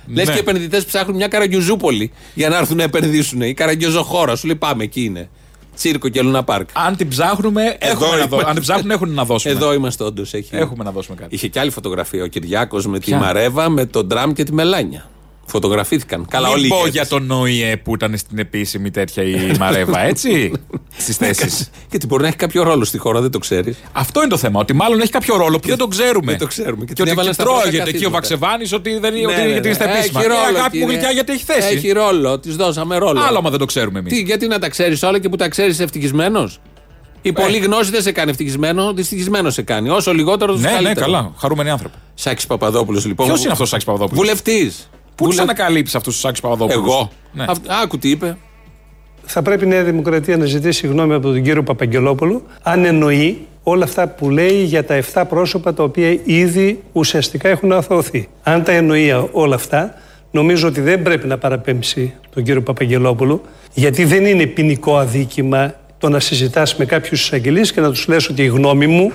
[0.07, 0.31] Λες Ναι.
[0.33, 3.41] και οι επενδυτές ψάχνουν μια καραγκιουζούπολη για να έρθουν να επενδύσουν.
[3.41, 4.35] Η καραγκιουζοχώρα.
[4.35, 5.29] Σου λέει πάμε, εκεί είναι.
[5.75, 6.69] Τσίρκο και Λούνα Πάρκ.
[6.73, 8.35] Αν την ψάχνουμε, έχουμε να είμαστε.
[8.35, 9.53] δω- Αν την ψάχνουν, έχουν να δώσουμε.
[9.53, 10.33] Εδώ είμαστε όντως.
[10.51, 11.35] Έχουμε να δώσουμε κάτι.
[11.35, 12.23] Είχε και άλλη φωτογραφία.
[12.23, 15.09] Ο Κυριάκος με τη Ποια; Μαρέβα, με τον Ντραμ και τη Μελάνια.
[15.49, 16.25] Φωτογραφήθηκαν.
[16.29, 16.61] Καλά, όλοι.
[16.61, 16.93] Μην οι πω ηγέτες.
[16.93, 20.51] για τον ΟΗΕ που ήταν στην επίσημη τέτοια η Μαρέβα, έτσι.
[20.97, 21.69] Στις θέσεις.
[21.89, 23.77] Γιατί μπορεί να έχει κάποιο ρόλο στη χώρα, δεν το ξέρεις.
[23.91, 24.59] Αυτό είναι το θέμα.
[24.59, 26.31] Ότι μάλλον έχει κάποιο ρόλο που δεν το ξέρουμε.
[26.31, 26.85] Δεν το ξέρουμε.
[26.85, 28.15] Και Και, την ότι έβαλαν στα πρώτα τρώγεται εκεί ο καθίσματα.
[28.19, 29.67] Βαξεβάνης ότι δεν είναι Ναι, ότι ναι, γιατί ναι.
[29.67, 30.19] είναι στα επίσημα.
[30.19, 30.85] Έχει Ε, ρόλο, αγάπη μου κύριε.
[30.87, 31.75] γλυκιά γιατί έχει θέση.
[31.75, 33.21] Έχει ρόλο, της δώσαμε ρόλο.
[33.21, 34.13] Άλλο άμα δεν το ξέρουμε εμείς.
[34.13, 36.59] Τι, γιατί να τα ξέρεις όλα και που τα ξέρεις ευτυχισμένος;
[37.21, 39.89] Η πολλή γνώση δεν σε κάνει ευτυχισμένο, δυστυχισμένος σε κάνει.
[39.89, 41.05] Όσο λιγότερο, τόσο Ναι, ναι, καλύτερο.
[41.05, 41.31] καλά.
[41.37, 41.95] Χαρούμενοι άνθρωποι.
[42.13, 43.27] Σάκης Παπαδόπουλος, λοιπόν.
[43.27, 44.89] Ποιος είναι αυτός ο Σάκης Παπαδόπουλος; Βουλευτής.
[45.17, 47.09] Πού τους ανακαλύψεις αυτούς τους Σάκη Παπαδόπουλους; Εγώ.
[47.33, 47.45] Ναι.
[47.47, 48.38] Αυ- Άκου τι είπε.
[49.25, 53.83] θα πρέπει η Νέα Δημοκρατία να ζητήσει γνώμη από τον κύριο Παπαγγελόπουλο αν εννοεί όλα
[53.83, 58.27] αυτά που λέει για τα 7 πρόσωπα τα οποία ήδη ουσιαστικά έχουν αθωωωθεί.
[58.43, 59.93] Αν τα εννοεί όλα αυτά,
[60.31, 63.41] νομίζω ότι δεν πρέπει να παραπέμψει τον κύριο Παπαγγελόπουλο,
[63.74, 68.29] γιατί δεν είναι ποινικό αδίκημα το να συζητάς με κάποιους εισαγγελείς και να τους λες
[68.29, 69.12] ότι η γνώμη μου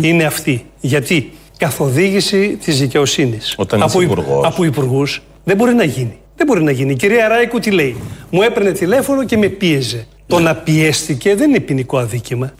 [0.00, 0.66] είναι αυτή.
[0.80, 4.46] Γιατί; Καθοδήγηση της δικαιοσύνης Όταν είσαι από, υπουργός.
[4.46, 6.18] από υπουργούς δεν μπορεί να γίνει.
[6.36, 6.92] Δεν μπορεί να γίνει.
[6.92, 7.96] Η κυρία Ράικου τι λέει;
[8.30, 10.06] Μου έπαιρνε τηλέφωνο και με πίεζε.
[10.26, 12.52] Το να πιέστηκε δεν είναι ποινικό αδίκημα.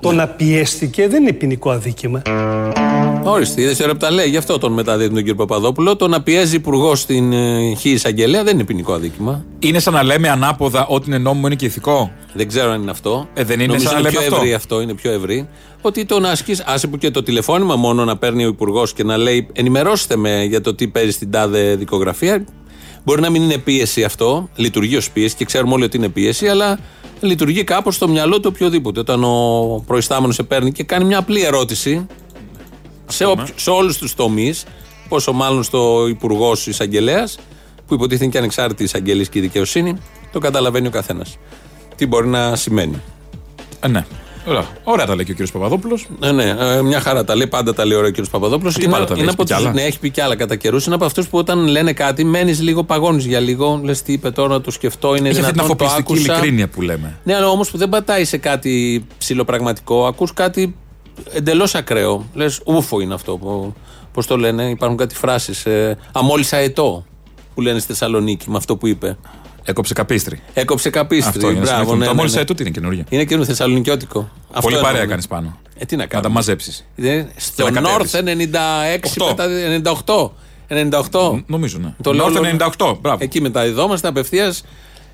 [0.00, 2.22] Το να πιέστηκε δεν είναι ποινικό αδίκημα.
[3.30, 4.28] Ορίστε, είδες ώρα που τα λέει.
[4.28, 5.96] Γι' αυτό τον μεταδίδει τον κύριο Παπαδόπουλο.
[5.96, 9.44] Το να πιέζει υπουργός στην ε, χή εισαγγελέα δεν είναι ποινικό αδίκημα.
[9.58, 12.12] Είναι σαν να λέμε ανάποδα ότι είναι νόμιμο είναι και ηθικό.
[12.32, 13.28] Δεν ξέρω αν είναι αυτό.
[13.34, 14.44] Ε, δεν είναι Νομίζω σαν να είναι λέμε πιο αυτό.
[14.44, 14.80] ευρύ αυτό.
[14.80, 15.48] Είναι πιο ευρύ.
[15.80, 19.04] Ότι το να ασκεί, άσε που και το τηλεφώνημα μόνο να παίρνει ο υπουργός και
[19.04, 22.44] να λέει ενημερώστε με για το τι παίζει στην τάδε δικογραφία.
[23.04, 26.46] Μπορεί να μην είναι πίεση αυτό, λειτουργεί ως πίεση και ξέρουμε όλοι ότι είναι πίεση,
[26.48, 26.78] αλλά
[27.20, 29.00] λειτουργεί κάπως στο μυαλό του οποιοδήποτε.
[29.00, 32.06] Όταν ο προϊστάμενος σε παίρνει και κάνει μια απλή ερώτηση
[33.08, 34.64] σε, όποιο- σε όλους τους τομείς,
[35.08, 37.28] πόσο μάλλον στο υπουργό εισαγγελέα,
[37.86, 39.96] που υποτίθεται είναι και ανεξάρτητη εισαγγελής και η δικαιοσύνη,
[40.32, 41.36] το καταλαβαίνει ο καθένας.
[41.96, 43.02] Τι μπορεί να σημαίνει.
[43.80, 44.04] Ε, ναι.
[44.46, 44.66] Ωραία.
[44.84, 46.06] Ωραία τα λέει και ο κύριος Παπαδόπουλος.
[46.18, 48.74] Ναι, ναι, ε, μια χαρά τα λέει, πάντα τα λέει ο κύριος Παπαδόπουλος.
[48.74, 49.72] Τι πάντα τα λέει, έχει πει κι άλλα.
[49.72, 50.86] Ναι, έχει πει κι άλλα κατά καιρούς.
[50.86, 53.80] Είναι από αυτούς που όταν λένε κάτι, μένεις λίγο, παγώνεις για λίγο.
[53.84, 56.32] Λες τι είπε τώρα, να το σκεφτώ, είναι Έχει αυτή την δυνατόν, το αφοπλιστική άκουσα.
[56.32, 57.18] ειλικρίνεια που λέμε.
[57.24, 60.74] Ναι, αλλά όμως που δεν πατάει σε κάτι ψηλοπραγματικό, ακούς κάτι
[61.32, 62.26] εντελώς ακραίο.
[62.34, 63.38] Λες, ούφο είναι αυτό.
[64.12, 65.66] Πώς το λένε, υπάρχουν κάτι φράσεις.
[65.66, 67.04] Ε, Αμόλυσα ετώ
[67.54, 69.16] που λένε στη Θεσσαλονίκη με αυτό που είπε.
[69.64, 70.40] Έκοψε καπίστρι.
[70.54, 71.28] Έκοψε καπίστρι.
[71.28, 71.60] Αυτό είναι.
[71.60, 72.44] Μπράβο, ναι, το ναι, μόλις ναι.
[72.44, 74.18] τούτη είναι καινούργια; Είναι και θεσσαλονικιώτικο.
[74.48, 75.10] Αυτό Πολύ εννοώ, παρέα ναι.
[75.10, 75.58] κάνεις πάνω.
[75.78, 76.22] Ε, τι να Να κάνω.
[76.22, 76.86] τα μαζέψεις.
[77.36, 78.48] Στο Και να North κατέβεις.
[78.52, 79.26] 96, Οχτώ.
[79.26, 79.46] μετά
[80.06, 80.30] 98.
[80.68, 81.42] 98.
[81.46, 81.94] Νομίζω, ναι.
[82.02, 83.18] Το North λέω- 98, μπράβο.
[83.20, 84.64] Εκεί μεταδιδόμαστε απευθείας.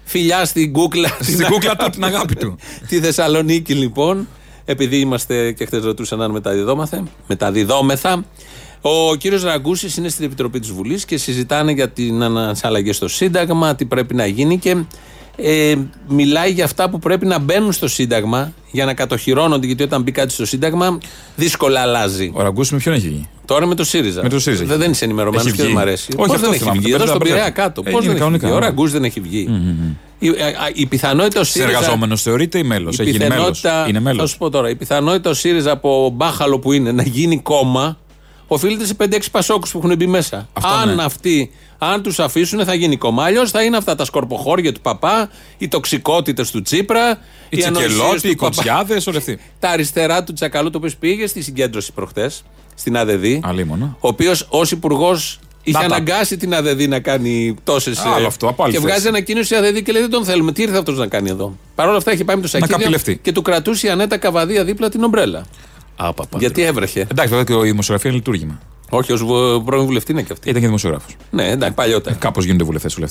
[0.05, 1.09] Φιλιά στην κούκλα.
[1.21, 2.57] Στην κούκλα του, την αγάπη του.
[2.89, 4.29] Τη Θεσσαλονίκη λοιπόν.
[4.65, 8.25] Επειδή είμαστε και χθες ρωτούσαν αν μεταδιδόμαστε, μεταδιδόμεθα.
[8.81, 12.23] Ο κύριος Ραγκούσης είναι στην Επιτροπή της Βουλής και συζητάνε για την
[12.63, 14.77] αλλαγέ στο Σύνταγμα, τι πρέπει να γίνει και
[15.37, 15.75] ε,
[16.09, 19.67] μιλάει για αυτά που πρέπει να μπαίνουν στο Σύνταγμα για να κατοχυρώνονται.
[19.67, 20.99] Γιατί όταν μπει κάτι στο Σύνταγμα,
[21.37, 22.31] δύσκολα αλλάζει.
[22.35, 23.29] Ο Ραγκούσης με ποιον έχει βγει.
[23.47, 24.23] Τώρα με το ΣΥΡΙΖΑ.
[24.23, 25.77] Με το ΣΥΡΙΖΑ Δεν, έχει δεν είσαι ενημερωμένος Έχει και δεν βγει.
[25.79, 26.07] μ' αρέσει.
[26.09, 26.89] Όχι, Πώς αυτό δεν έχει θυμάμαι, βγει.
[26.91, 27.67] το Εδώ στον πέτυχα Πειραιά πέρα.
[27.69, 27.83] κάτω.
[27.87, 28.67] Ε, Πώς είναι δεν έχει κανονικά, βγει; Ο ναι.
[28.67, 29.49] Ραγκούζ δεν έχει βγει.
[30.27, 31.69] Η, α, α, η πιθανότητα ο ΣΥΡΙΖΑ.
[31.69, 34.27] Συνεργαζόμενος θεωρείται ή μέλος; Η Έχει γίνει μέλος; πιθανότητα, Είναι θα μέλο.
[34.27, 37.99] σου πω τώρα, η πιθανότητα ο ΣΥΡΙΖΑ από μπάχαλο που είναι να γίνει κόμμα
[38.47, 40.49] οφείλεται σε 5-6 πασόκους που έχουν μπει μέσα.
[40.53, 41.03] Αυτό αν ναι.
[41.03, 43.25] αυτοί, αν τους αφήσουν, θα γίνει κόμμα.
[43.25, 48.21] Αλλιώς θα είναι αυτά τα σκορποχώρια του παπά, οι τοξικότητες του Τσίπρα, Οι ανοησίες τσικελώτοι,
[48.21, 48.47] του οι παπά.
[48.55, 49.39] κοτσιάδε, όλοι αυτοί.
[49.61, 52.43] Τα αριστερά του Τσακαλού, το οποίος πήγε στη συγκέντρωση προχτές,
[52.75, 53.25] στην ΑΔΔ.
[53.43, 53.97] Αλίμονο.
[54.01, 55.95] Ο οποίος ως υπουργός είχε Να τα.
[55.95, 57.99] αναγκάσει την ΑΔΔ να κάνει τόσες.
[57.99, 58.91] Άλλο αυτό, από άλλη Και θέση.
[58.91, 60.53] βγάζει ανακοίνωση η ΑΔΔ και λέει: Δεν τον θέλουμε.
[60.53, 63.19] Τι ήρθε αυτός να κάνει εδώ; Παρ' όλα αυτά είχε πάει με το σακίδιο καπηλευτεί.
[63.23, 65.45] και του κρατούσε η Ανέτα Καβαδία δίπλα την ομπρέλα.
[65.97, 66.39] Άπαπα.
[66.39, 67.01] Γιατί έβρεχε.
[67.01, 68.61] Εντάξει, βέβαια και η δημοσιογραφία είναι λειτουργήμα.
[68.91, 69.25] Όχι, ως
[69.65, 70.49] πρώην βουλευτή είναι και αυτή.
[70.49, 71.17] Ήταν και δημοσιογράφος.
[71.31, 72.17] Ναι, εντάξει, παλιότερα.
[72.17, 73.11] Κάπως γίνονται βουλευτές όλοι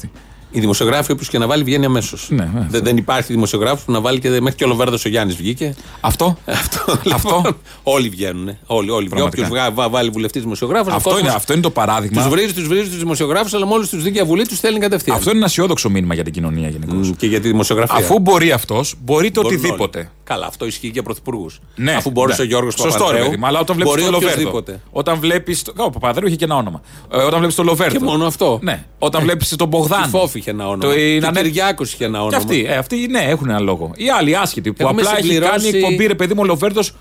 [0.53, 0.57] αυτοί.
[0.57, 2.27] Οι δημοσιογράφοι, όποιος και να βάλει, βγαίνει αμέσως.
[2.29, 2.65] Ναι, ναι, αυτό.
[2.69, 5.75] δεν, δεν υπάρχει δημοσιογράφος που να βάλει και μέχρι και ο Λοβέρδος ο Γιάννης βγήκε.
[6.01, 6.85] Αυτό; Αυτό.
[7.13, 8.57] Αυτό; λοιπόν, όλοι βγαίνουν.
[8.65, 9.09] Όλοι, όλοι.
[9.09, 9.47] Πραγματικά.
[9.67, 10.93] Όποιος βάλει βουλευτής δημοσιογράφος.
[10.93, 12.21] Αυτό είναι, αυτό είναι το παράδειγμα.
[12.21, 15.17] Τους βρίζει, τους βρίζει τους δημοσιογράφους, αλλά μόλι τους δει για βουλή τους στέλνει κατευθείαν.
[15.17, 17.09] Αυτό είναι ένα αισιόδοξο μήνυμα για την κοινωνία γενικώς.
[17.09, 17.95] Μ, Και για τη δημοσιογραφία.
[17.97, 19.97] Αφού μπορεί αυτός, μπορεί το Μπορούν οτιδήποτε.
[19.97, 20.07] όλοι.
[20.23, 21.59] Καλά, αυτό ισχύει και για πρωθυπουργούς.
[21.75, 22.43] Ναι, Αφού μπορούσε ναι.
[22.43, 23.23] ο Γιώργος Σωστό, ρε Παπανδρέου.
[23.25, 24.33] παιδί μου, αλλά όταν βλέπεις μπορεί το Λοβέρδο.
[24.35, 24.81] οποιοδήποτε.
[24.91, 25.63] Όταν βλέπεις.
[25.77, 26.81] Ο Παπαδρέου είχε και ένα όνομα.
[27.11, 27.97] Ε, όταν βλέπεις το Λοβέρδο.
[27.97, 28.59] Και μόνο αυτό.
[28.61, 28.85] Ναι.
[28.99, 29.23] Όταν Ε.
[29.23, 30.07] βλέπεις τον Μπογδάνο.
[30.43, 30.93] Η Φόφη είχε ένα όνομα.
[30.93, 32.29] Το, η Και ο Νανέ- Κυριάκος είχε ένα όνομα.
[32.31, 33.91] Και αυτοί, ε, αυτοί ναι, έχουν ένα λόγο.
[33.95, 36.93] Οι άλλοι άσχετοι που Έχουμε απλά έχει συμπληρώσει- κάνει εκπομπή, ρε παιδί μου, ο Λοβέρδος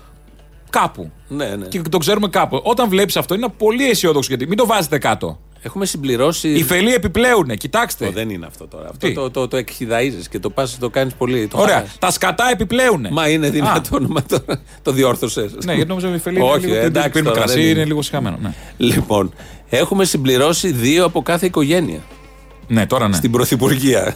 [0.69, 1.11] κάπου.
[1.27, 1.65] Ναι, ναι.
[1.65, 2.59] Και το ξέρουμε κάπου.
[2.63, 5.39] Όταν βλέπεις αυτό είναι πολύ αισιόδοξο γιατί μην το βάζετε κάτω.
[5.65, 6.49] Έχουμε συμπληρώσει.
[6.49, 8.05] Οι φελοί επιπλέουν, κοιτάξτε.
[8.05, 8.89] Ω, δεν είναι αυτό τώρα.
[8.89, 11.47] Αυτό Τι; το, το, το εκχυδαΐζεις και το πας το κάνεις πολύ.
[11.47, 11.75] Το Ωραία.
[11.75, 11.95] χαλάς.
[11.99, 13.07] Τα σκατά επιπλέουν.
[13.11, 14.05] Μα είναι δυνατόν.
[14.13, 14.39] Μα το,
[14.81, 15.51] το διόρθωσες.
[15.65, 16.75] Ναι, γιατί νόμιζα ότι οι φελοί είναι Όχι, λίγο.
[16.75, 18.37] εντάξει, πίνουν τώρα κρασί, δεν είναι λίγο συχαμένο.
[18.41, 18.53] Ναι.
[18.77, 19.33] Λοιπόν,
[19.69, 21.99] έχουμε συμπληρώσει δύο από κάθε οικογένεια
[22.67, 23.15] ναι, τώρα ναι.
[23.15, 24.15] στην Πρωθυπουργία.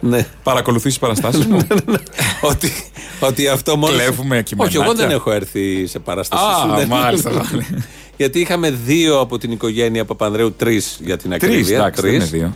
[0.00, 0.26] ναι.
[0.42, 1.66] Παρακολουθήσει παραστάσεις μου;
[2.50, 2.72] ότι,
[3.20, 3.92] ότι αυτό μόνο.
[3.92, 4.80] Κλέβουμε κειμενάκια.
[4.80, 6.42] Όχι, εγώ δεν έχω έρθει σε παράσταση.
[6.44, 7.30] Α, σου, δεν- μάλιστα.
[8.16, 11.76] Γιατί είχαμε δύο από την οικογένεια Παπανδρέου, τρεις για την Τρεις, ακρίβεια.
[11.76, 12.28] εντάξει, δεν τρεις.
[12.30, 12.54] είναι δύο.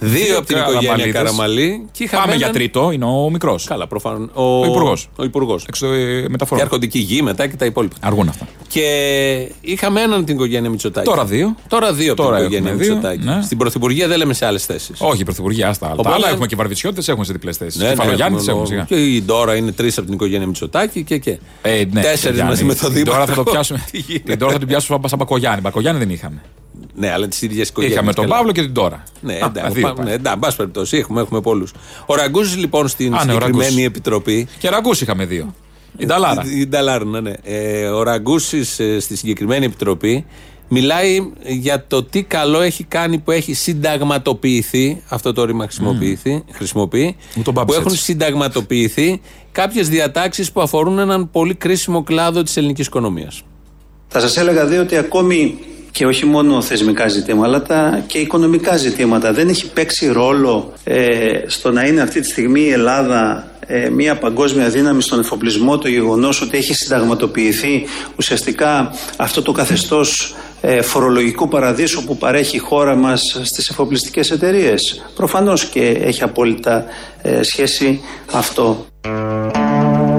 [0.00, 1.12] Δύο από την οικογένεια Καραμαλίδες.
[1.12, 1.86] Καραμαλή.
[1.92, 3.64] Και είχαμε Πάμε για έναν- τρίτο, είναι ο μικρός.
[3.64, 4.28] Καλά, προφανώς.
[4.34, 5.08] Ο, υπουργός.
[5.16, 5.64] Ο υπουργός.
[5.68, 6.62] Εξω ε, Και μεταφορά.
[6.62, 7.96] έρχονται εκεί γη μετά και τα υπόλοιπα.
[8.00, 8.46] Αργούν αυτά.
[8.68, 8.82] Και
[9.60, 11.06] είχαμε έναν την οικογένεια Μητσοτάκη.
[11.08, 11.54] Τώρα δύο.
[11.68, 13.24] Τώρα δύο από Τώρα την οικογένεια έχουμε δύο, Μητσοτάκη.
[13.24, 13.42] ναι.
[13.42, 15.00] Στην Πρωθυπουργία δεν λέμε σε άλλες θέσεις.
[15.00, 15.86] Όχι, η Πρωθυπουργία, άστα.
[15.86, 15.94] άλλα.
[15.94, 17.76] Οπότε- Τα άλλα έχουμε και βαρβιτσιώτε, έχουμε σε διπλές θέσεις.
[17.76, 18.84] Ναι, Ναι, ναι, Κεφαλογιάννη έχουμε, έχουμε ο- σιγά.
[18.84, 21.18] Και η Ντόρα είναι τρεις από την οικογένεια Μητσοτάκη και.
[21.18, 21.38] και.
[21.62, 22.42] Ε, ναι, Τέσσερις Γιάννη.
[22.52, 23.12] μαζί με το Δήμαρχο.
[23.12, 23.84] Τώρα θα το πιάσουμε.
[23.90, 25.60] Τι γίνεται; Την τώρα θα την πιάσουμε σαν Μπακογιάννη.
[25.60, 26.42] Μπακογιάννη δεν είχαμε.
[26.98, 27.98] Ναι, αλλά τις ίδιες οικογένειες.
[27.98, 29.02] Είχαμε τον Παύλο και την Τώρα.
[29.20, 30.08] Ναι, Α, εντάξει, δύο πα- πάλι.
[30.08, 31.72] ναι, εντάξει, εν πάση περιπτώσει, έχουμε, έχουμε πολλούς.
[32.06, 33.84] Ο Ραγκούζης λοιπόν στην Α, ναι, ο συγκεκριμένη Ραγκούσης.
[33.86, 34.48] επιτροπή.
[34.58, 35.54] Και ραγκού είχαμε δύο.
[35.96, 36.44] Η Νταλάρα.
[36.58, 37.32] Η Νταλάρα, ναι, ναι.
[37.42, 38.64] Ε, ο Ραγκούση
[39.00, 40.24] στη συγκεκριμένη επιτροπή
[40.68, 45.02] μιλάει για το τι καλό έχει κάνει που έχει συνταγματοποιηθεί.
[45.08, 47.16] Αυτό το ρήμα χρησιμοποιηθεί, χρησιμοποιεί.
[47.34, 48.02] Μου τον που πάψε έχουν έτσι.
[48.04, 49.20] συνταγματοποιηθεί
[49.52, 53.42] κάποιες διατάξεις που αφορούν έναν πολύ κρίσιμο κλάδο της ελληνικής οικονομίας.
[54.08, 55.58] Θα σας έλεγα δε ότι ακόμη
[55.90, 61.40] και όχι μόνο θεσμικά ζητήματα, αλλά τα και οικονομικά ζητήματα δεν έχει παίξει ρόλο ε,
[61.46, 65.88] στο να είναι αυτή τη στιγμή η Ελλάδα ε, μια παγκόσμια δύναμη στον εφοπλισμό το
[65.88, 72.94] γεγονός ότι έχει συνταγματοποιηθεί ουσιαστικά αυτό το καθεστώς ε, φορολογικού παραδείσου που παρέχει η χώρα
[72.94, 75.04] μας στις εφοπλιστικές εταιρείες.
[75.14, 76.84] Προφανώς και έχει απόλυτα
[77.22, 78.00] ε, σχέση
[78.32, 78.86] αυτό.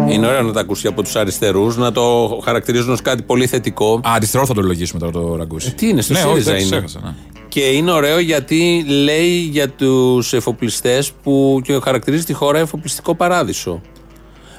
[0.10, 3.94] Είναι ωραίο να τα ακούσει από τους αριστερούς, να το χαρακτηρίζουν ως κάτι πολύ θετικό.
[3.94, 5.74] Α, αριστερό θα το λογίσουμε τώρα το ραγκούσι.
[5.74, 6.70] Τι είναι, στο ναι, όχι, ΣΥΡΙΖΑ δεν είναι.
[6.70, 7.14] ξέχασα, ναι.
[7.48, 13.82] Και είναι ωραίο γιατί λέει για τους εφοπλιστές που και χαρακτηρίζει τη χώρα εφοπλιστικό παράδεισο.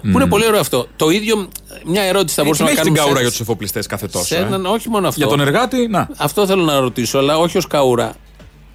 [0.03, 0.87] Που είναι πολύ ωραίο αυτό.
[0.97, 1.49] Το ίδιο,
[1.87, 2.99] μια ερώτηση θα Ε, μπορούσαμε την να έχει την κάνουμε.
[2.99, 4.25] καούρα σε- για τους εφοπλιστές κάθε τόσο.
[4.25, 4.41] σε ε.
[4.41, 5.21] έναν- όχι μόνο αυτό.
[5.21, 6.09] Για τον εργάτη, να.
[6.17, 8.13] Αυτό θέλω να ρωτήσω, αλλά όχι ως καούρα.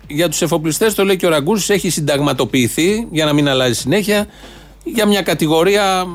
[0.07, 4.27] Για τους εφοπλιστές, το λέει και ο Ραγκούση, έχει συνταγματοποιηθεί για να μην αλλάζει συνέχεια
[4.85, 6.05] για μια κατηγορία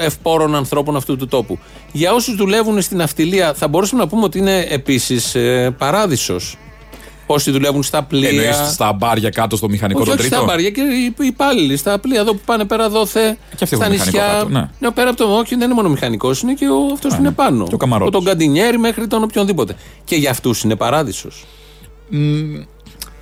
[0.00, 1.58] ε, ευπόρων ανθρώπων αυτού του τόπου.
[1.92, 6.58] Για όσους δουλεύουν στην αυτιλία, θα μπορούσαμε να πούμε ότι είναι επίσης ε, παράδεισος.
[7.26, 8.28] Όσοι δουλεύουν στα πλοία.
[8.28, 11.76] Εννοείς στα μπάρια κάτω στο μηχανικό όχι, τον όχι τρίτο; στα μπαριά και οι υπάλληλοι
[11.76, 13.38] στα πλοία εδώ που πάνε πέρα δόθε.
[13.56, 14.38] Και αυτοί στα έχουν μηχανικό νησιά.
[14.38, 14.90] κάτω, ναι.
[14.90, 15.36] πέρα από το.
[15.36, 17.26] Όχι, δεν είναι μόνο μηχανικός, είναι και αυτός που ναι.
[17.26, 17.66] είναι πάνω.
[17.66, 18.14] Και ο καμαρώτης.
[18.14, 19.76] Από τον καντινιέρη μέχρι τον οποιονδήποτε.
[20.04, 21.44] Και για αυτούς είναι παράδεισος.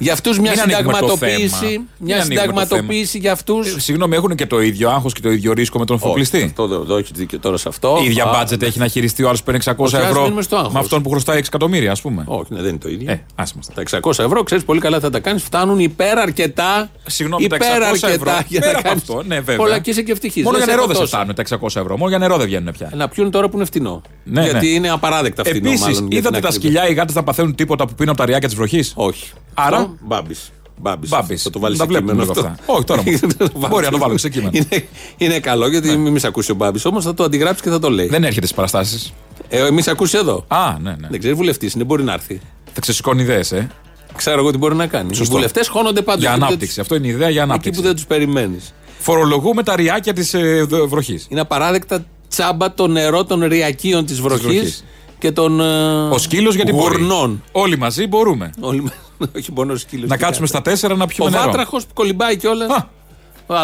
[0.02, 1.48] Για αυτούς μια Μην ανοίγουμε το συνταγματοποίηση.
[1.48, 1.68] θέμα.
[1.70, 3.74] Μια Μην ανοίγουμε το συνταγματοποίηση για αυτούς.
[3.74, 6.42] Ε, Συγγνώμη, έχουν και το ίδιο άγχος και το ίδιο ρίσκο με τον εφοπλιστή.
[6.42, 7.98] Αυτό δεν δεν έχει δίκιο τώρα σε αυτό.
[8.02, 10.22] Η ίδια Α, μπάτζετ έχει να χειριστεί ο άλλος που παίρνει 600 Όχι, ας ευρώ
[10.22, 10.72] μείνουμε στο άγχος.
[10.72, 12.22] με αυτόν που χρωστάει 6 εκατομμύρια, ας πούμε.
[12.26, 13.10] Όχι, ναι, δεν είναι το ίδιο.
[13.12, 13.66] Ε, άσε μας.
[13.74, 16.90] Τα 600 ευρώ, ξέρεις πολύ καλά θα τα κάνεις, φτάνουν υπέρ αρκετά.
[17.06, 18.30] Συγγνώμη, τα 600 υπέρ ευρώ.
[18.30, 19.02] αρκετά για Πέρα να από κάνεις.
[19.08, 19.56] αυτό, ναι, βέβαια.
[19.56, 20.44] Πολλά και είσαι και ευτυχής.
[20.44, 21.96] Μόνο για νερό δεν σε φτάνουν τα 600 ευρώ.
[21.96, 22.90] Μόνο για νερό δεν βγαίνουν πια.
[22.94, 24.02] Να πιούν τώρα που είναι φτηνό.
[24.24, 24.72] Ναι, Γιατί ναι.
[24.72, 25.68] είναι απαράδεκτα φτηνό.
[25.68, 26.50] Επίσης, μάλλον, για είδατε την τα ακρίβεια.
[26.70, 28.84] σκυλιά οι γάτες να παθαίνουν τίποτα που πίνουν από τα ριάκια τη βροχή.
[28.94, 29.30] Όχι.
[29.54, 30.50] Άρα; Μπάμπης.
[30.80, 31.08] Μπάμπης.
[31.10, 31.42] Μπάμπης.
[31.42, 32.52] Θα το βάλεις Τα σε βλέπουμε κείμενο λίγο αυτό.
[32.62, 32.72] αυτά.
[32.72, 33.20] Όχι, τώρα όμως.
[33.20, 33.68] Θα το βάλεις.
[33.68, 34.50] Μπορεί να το βάλω σε κείμενο.
[34.52, 34.84] Είναι,
[35.16, 36.84] είναι καλό γιατί μην σε ακούσει ο Μπάμπης.
[36.84, 38.06] Όμως θα το αντιγράψει και θα το λέει.
[38.06, 39.12] Δεν έρχεται στις παραστάσεις.
[39.48, 40.44] Ε, μη σε ακούσει εδώ.
[40.48, 41.08] Α, ναι, ναι.
[41.10, 42.40] Δεν ξέρει, βουλευτής είναι, μπορεί να έρθει.
[42.72, 43.68] Θα ξεσηκώνει ιδέες, ε.
[44.16, 45.08] Ξέρω εγώ τι μπορεί να κάνει.
[45.12, 45.34] Οι Σωστό.
[45.34, 46.18] βουλευτές χώνονται πάντα.
[46.20, 46.80] Για εκεί που δεν ανάπτυξη.
[46.80, 47.80] Αυτό είναι η ιδέα για τους- Εκεί ανάπτυξη.
[47.80, 48.74] που δεν τους περιμένεις.
[48.98, 51.26] Φορολογούμε τα ριάκια της ε, βροχής.
[51.30, 54.84] Είναι απαράδεκτα τσάμπα το νερό των ριακίων της βροχής βροχής.
[55.18, 55.60] και των.
[55.60, 56.96] ε, Ο σκύλος γιατί μπορεί.
[56.98, 57.42] γουρνών.
[57.52, 58.50] Όλοι μαζί μπορούμε.
[58.60, 58.92] Όλοι με-
[59.36, 60.06] Όχι μόνο ο σκύλο.
[60.06, 61.42] Να κάτσουμε στα τέσσερα να Ο πιούμε νερό.
[61.44, 62.70] βάτραχος που κολυμπάει κιόλας.
[62.70, 62.86] Α,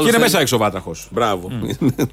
[0.02, 1.08] Και είναι μέσα έξω ο βάτραχος.
[1.10, 1.48] Μπράβο.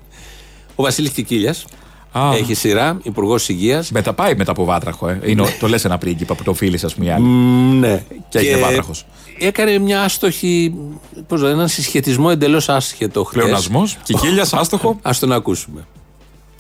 [0.76, 1.66] ο Βασίλης Κικίλιας
[2.12, 2.22] Α.
[2.34, 3.92] έχει σειρά, υπουργός υγείας.
[3.92, 5.20] Μετά πάει μετά από βάτραχο, ε.
[5.26, 7.26] Είναι, ο- το λες ένα πρίγκιπα που το φίλει, ας πούμε, οι άλλοι.
[7.80, 8.04] Ναι.
[8.30, 9.06] Και έγινε βάτραχος.
[9.40, 10.74] Έκανε μια άστοχη.
[11.28, 13.42] Πώς το, έναν συσχετισμό εντελώς άσχετο χθες.
[13.44, 15.00] Πλεονασμός, κικίλιας, άστοχο.
[15.02, 15.88] Α τον ακούσουμε.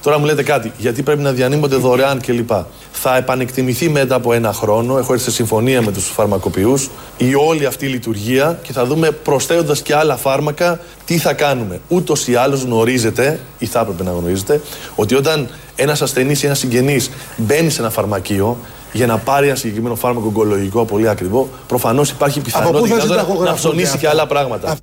[0.06, 2.50] Τώρα μου λέτε κάτι, γιατί πρέπει να διανύμονται δωρεάν κλπ.
[2.91, 4.98] Θα επανεκτιμηθεί μετά από ένα χρόνο.
[4.98, 9.12] Έχω έρθει σε συμφωνία με τους φαρμακοποιούς η όλη αυτή η λειτουργία και θα δούμε
[9.12, 11.80] προσθέτοντας και άλλα φάρμακα τι θα κάνουμε.
[11.88, 14.62] Ούτως ή άλλως γνωρίζετε, ή θα έπρεπε να γνωρίζετε,
[14.96, 18.58] ότι όταν ένας ασθενής ή ένας συγγενής μπαίνει σε ένα φαρμακείο
[18.94, 23.02] για να πάρει ένα συγκεκριμένο φάρμακο ογκολογικό πολύ ακριβό, προφανώς υπάρχει πιθανότητα θα να- να
[23.02, 24.76] συνταγογραφούνται ψωνίσει αυτά; και άλλα πράγματα.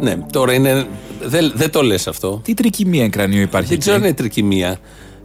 [0.00, 0.86] Ναι, τώρα είναι.
[1.24, 2.40] Δεν, δεν το λες αυτό.
[2.44, 4.08] Τι τρικυμία κρανίου υπάρχει Δεν ξέρω αν εκεί.
[4.10, 4.78] είναι τρικυμία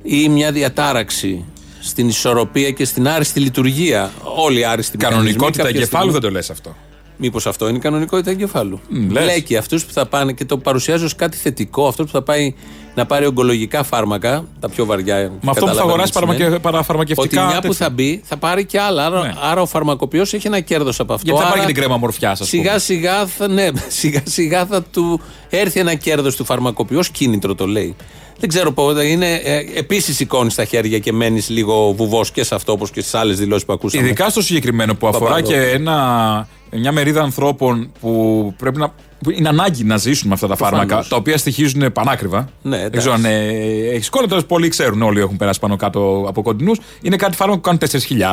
[0.03, 1.45] ή μια διατάραξη
[1.81, 4.11] στην ισορροπία και στην άριστη λειτουργία.
[4.37, 6.75] Όλοι οι άριστοι Κανονικότητα εγκεφάλου δεν το λες αυτό.
[7.17, 9.25] Μήπως αυτό είναι η κανονικότητα εγκεφάλου; Μμ, λες.
[9.25, 12.21] Λέει και αυτούς που θα πάνε και το παρουσιάζει ως κάτι θετικό, αυτός που θα
[12.21, 12.53] πάει
[12.95, 15.15] να πάρει ογκολογικά φάρμακα, τα πιο βαριά.
[15.15, 16.37] Με αυτό που θα καταλαβαίνω αγοράσει τι σημαίνει.
[16.37, 17.41] παραμακε- παραφαρμακευτικά.
[17.41, 17.85] Ότι μια που τέτοια.
[17.85, 19.05] θα μπει θα πάρει και άλλα.
[19.05, 19.33] Άρα, Ναι.
[19.41, 21.25] άρα ο φαρμακοποιός έχει ένα κέρδος από αυτό.
[21.25, 22.49] Γιατί θα Άρα πάρει και την κρέμα μορφιά, ας πούμε.
[22.49, 27.55] Σιγά σιγά θα, ναι, σιγά σιγά θα του έρθει ένα κέρδος του φαρμακοποιού, ως κίνητρο
[27.55, 27.95] το λέει.
[28.39, 29.33] Δεν ξέρω πότε είναι.
[29.33, 33.13] Ε, Επίσης σηκώνει τα χέρια και μένεις λίγο βουβός και σε αυτό όπως και στις
[33.13, 34.03] άλλες δηλώσεις που ακούσαμε.
[34.05, 35.57] Ειδικά στο συγκεκριμένο που αφορά Παπαδόπουλο.
[35.63, 38.93] και ένα, μια μερίδα ανθρώπων που πρέπει να.
[39.23, 40.79] που είναι ανάγκη να ζήσουν με αυτά τα Προφανώς.
[40.87, 42.49] φάρμακα, τα οποία στοιχίζουν πανάκριβα.
[42.61, 43.47] Ναι, Δεν ξέρω αν ε,
[43.93, 46.79] έχει κόλλο, τέλος πολλοί ξέρουν, όλοι έχουν περάσει πάνω κάτω από κοντινούς.
[47.01, 47.79] Είναι κάτι φάρμακο που κάνουν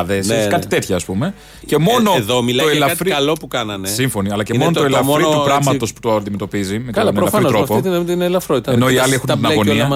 [0.07, 0.59] 4.000, Ναι, κάτι ναι.
[0.59, 1.33] τέτοια ας πούμε.
[1.65, 2.97] Και μόνο Ε, εδώ μιλάει το για ελαφρύ.
[2.97, 3.87] κάτι καλό που κάνανε.
[3.87, 6.91] Σύμφωνοι, αλλά και Είναι μόνο το, ελαφρύ μόνο, του έτσι, πράγματος που το αντιμετωπίζει με
[6.91, 7.75] Καλά, τον ελαφρύ προφανώς τρόπο.
[7.75, 8.71] αυτή την, την ελαφρότητα.
[8.71, 9.87] Ενώ οι Τα- άλλοι έχουν τα την μπλέκει αγωνία.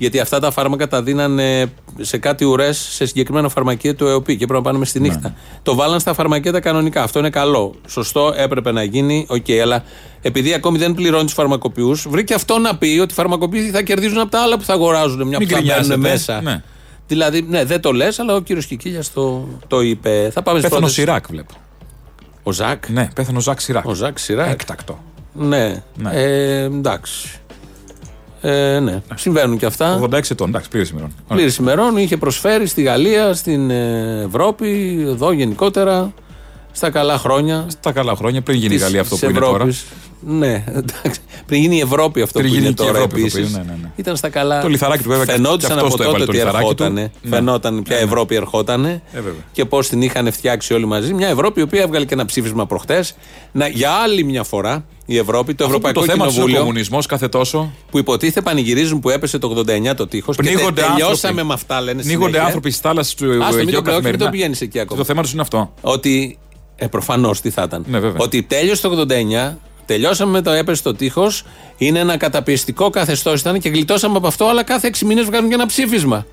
[0.00, 0.08] Όλα μαζί.
[0.08, 4.44] Γιατί αυτά τα φάρμακα τα δίνανε σε κάτι ουρές σε συγκεκριμένο φαρμακείο του ΕΟΠΥΥ και
[4.44, 5.34] έπρεπε να πάνε μες στη νύχτα.
[5.62, 7.02] Το βάλαν στα φαρμακεία τα κανονικά.
[7.02, 7.74] Αυτό είναι καλό.
[7.88, 9.26] Σωστό, έπρεπε να γίνει.
[9.28, 9.84] Οκ, αλλά
[10.22, 14.18] επειδή ακόμη δεν πληρώνει τους φαρμακοποιούς, βρήκε αυτό να πει ότι οι φαρμακοποιοί θα κερδίζουν
[14.18, 16.40] από τα άλλα που θα αγοράζουν μια Μην που θα μπαίνουν γκρινιάζετε, μέσα.
[16.42, 16.62] ναι.
[17.06, 20.30] Δηλαδή, ναι, δεν το λες, αλλά ο κύριος Κικίλιας το, το είπε.
[20.32, 21.54] Θα πάμε στις Πέθανε ο πρώτες- Σιράκ, βλέπω.
[22.42, 23.86] Ο Ζακ; Ναι, πέθανε ο Ζακ Σιράκ.
[23.86, 24.50] Ο Ζακ Σιράκ.
[24.50, 24.98] Έκτακτο.
[25.32, 25.82] Ναι.
[25.96, 26.10] Ναι.
[26.12, 27.39] Ε, εντάξει.
[28.40, 29.02] Ε, ναι.
[29.14, 30.00] Συμβαίνουν και αυτά.
[30.02, 31.12] 86 ετών, εντάξει, πλήρης ημερών.
[31.28, 36.12] Πλήρης ημερών είχε προσφέρει στη Γαλλία, στην ε, Ευρώπη, εδώ γενικότερα,
[36.72, 37.66] στα καλά χρόνια.
[37.68, 39.52] Στα καλά χρόνια, πριν γίνει η της- Γαλλία αυτό της που είναι τώρα.
[39.54, 39.84] Ευρώπης.
[40.26, 41.20] Ναι, εντάξει.
[41.46, 43.36] Πριν γίνει η Ευρώπη αυτό Πριν που γίνει είναι και η τώρα Ευρώπη αυτό που
[43.36, 43.54] επίσης.
[43.54, 43.90] είναι, ναι, ναι, ναι.
[43.96, 44.60] Ήταν στα καλά.
[44.60, 46.82] Το λιθαράκι του βέβαια και Φαινόταν αυτός από το έβαλε τότε το ότι λιθαράκι του.
[46.82, 47.10] ερχότανε.
[47.22, 47.36] Ναι.
[47.36, 49.40] Φαινόταν ποια Ευρώπη ερχότανε Ε, βέβαια.
[49.52, 51.14] και πώς την είχαν φτιάξει όλοι μαζί.
[51.14, 53.14] Μια Ευρώπη η οποία έβγαλε και ένα ψήφισμα προχτές.
[53.72, 56.32] Για άλλη μια φορά η Ευρώπη, το Αυτό που Ευρωπαϊκό το θέμα του είναι ο
[56.32, 57.72] Κοινοβούλιο κομμουνισμός κάθε τόσο.
[57.90, 60.36] που υποτίθεται πανηγυρίζουν που έπεσε το 89 το τείχος.
[60.36, 61.46] Και τε- Πνίγονται τελειώσαμε άνθρωποι.
[61.46, 62.02] με αυτά, λένε.
[62.02, 62.44] Πνίγονται συνέχεια.
[62.46, 64.24] άνθρωποι στις θάλασσες του Άστο, μην Αιγαίου το πλέον, μην καθημερινά.
[64.24, 64.98] το πηγαίνεις εκεί Και ακόμα.
[64.98, 65.72] Το θέμα τους είναι αυτό.
[65.80, 66.38] Ότι.
[66.76, 67.84] Ε, προφανώς τι θα ήταν.
[67.88, 68.16] Ναι, βέβαια.
[68.24, 71.42] Ότι τέλειωσε το 89, τελειώσαμε με το έπεσε το τείχος,
[71.76, 75.54] είναι ένα καταπιεστικό καθεστώς ήταν και γλιτώσαμε από αυτό, αλλά κάθε 6 μήνες βγάζουν και
[75.54, 76.26] ένα ψήφισμα.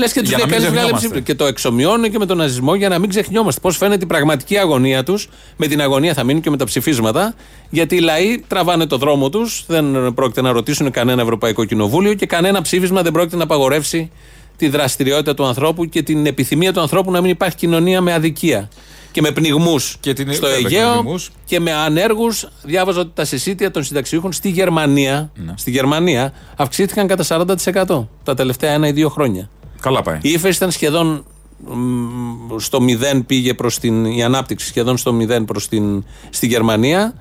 [0.00, 0.96] Λες και τους Για λέει να μην κανεί βγάλε ξεχνιόμαστε.
[1.08, 1.20] ψήφισμα.
[1.26, 3.60] Και το εξομοιώνουν και με τον ναζισμό για να μην ξεχνιόμαστε.
[3.60, 5.28] Πώς φαίνεται η πραγματική αγωνία τους.
[5.56, 7.34] Με την αγωνία θα μείνουν και με τα ψηφίσματα.
[7.70, 9.64] Γιατί οι λαοί τραβάνε το δρόμο τους.
[9.66, 14.10] Δεν πρόκειται να ρωτήσουν κανένα Ευρωπαϊκό Κοινοβούλιο και κανένα ψήφισμα δεν πρόκειται να απαγορεύσει
[14.56, 18.68] τη δραστηριότητα του ανθρώπου και την επιθυμία του ανθρώπου να μην υπάρχει κοινωνία με αδικία.
[19.12, 21.30] και με πνιγμούς Και την- στο βέβαια, και με Αιγαίο πνιγμούς.
[21.44, 22.48] και με ανέργους.
[22.62, 25.52] Διάβαζα ότι τα συσίτια των συνταξιούχων στη Γερμανία, Ναι.
[25.56, 29.50] στη Γερμανία αυξήθηκαν κατά 40% τα τελευταία ένα ή δύο χρόνια.
[29.80, 30.18] Καλά πάει.
[30.22, 31.24] Η ύφεση ήταν σχεδόν
[31.66, 37.14] μ, στο μηδέν πήγε προς την, η ανάπτυξη σχεδόν στο μηδέν προς την, στη Γερμανία.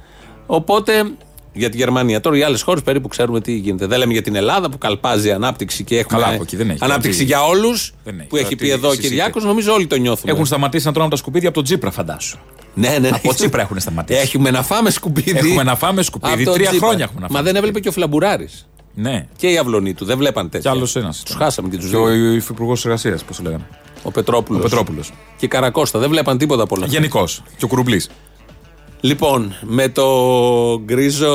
[0.46, 1.04] Οπότε
[1.54, 2.20] για τη Γερμανία.
[2.20, 3.86] Τώρα οι άλλες χώρες περίπου ξέρουμε τι γίνεται.
[3.86, 6.70] Δεν λέμε για την Ελλάδα που καλπάζει η ανάπτυξη και έχουμε Καλά, από εκεί δεν
[6.70, 6.80] έχει.
[6.84, 7.94] ανάπτυξη Γιατί- για όλους.
[8.04, 8.28] Δεν έχει.
[8.28, 9.14] Που έχει Τώρα πει τι εδώ ο συζήτηση.
[9.14, 10.32] Κυριάκος, νομίζω όλοι το νιώθουμε.
[10.32, 12.38] Έχουν σταματήσει να τρώνε από τα σκουπίδια από τον Τζίπρα, φαντάσου.
[12.74, 13.10] Ναι, ναι, ναι.
[13.14, 14.20] Από Τσίπρα έχουν σταματήσει.
[14.20, 15.38] Έχουμε να φάμε σκουπίδι.
[15.38, 16.34] Έχουμε να φάμε σκουπίδι.
[16.34, 16.88] Από τον Τρία Τσίπρα.
[16.88, 18.68] χρόνια έχουμε να Μα φάμε δεν έβλεπε και ο Φλαμπουράρης.
[18.94, 19.28] Ναι.
[19.38, 20.06] Και οι αυλωνοί του.
[20.06, 20.72] Δεν βλέπαν Κι τέτοια.
[20.72, 21.24] άλλος ένας.
[21.26, 22.02] Τους χάσαμε και τους Και δύο.
[22.04, 23.64] ο υφυπουργός εργασίας, πώς το λέγανε.
[24.04, 24.60] Ο Πετρόπουλος.
[24.62, 25.12] Ο Πετρόπουλος.
[25.38, 26.00] Και η Καρακώστα.
[26.00, 26.98] Δεν βλέπαν τίποτα από όλα αυτά.
[26.98, 27.24] Γενικώ.
[27.58, 28.02] Και ο Κουρουμπλή.
[29.02, 30.06] Λοιπόν, με το
[30.84, 31.30] γκρίζο.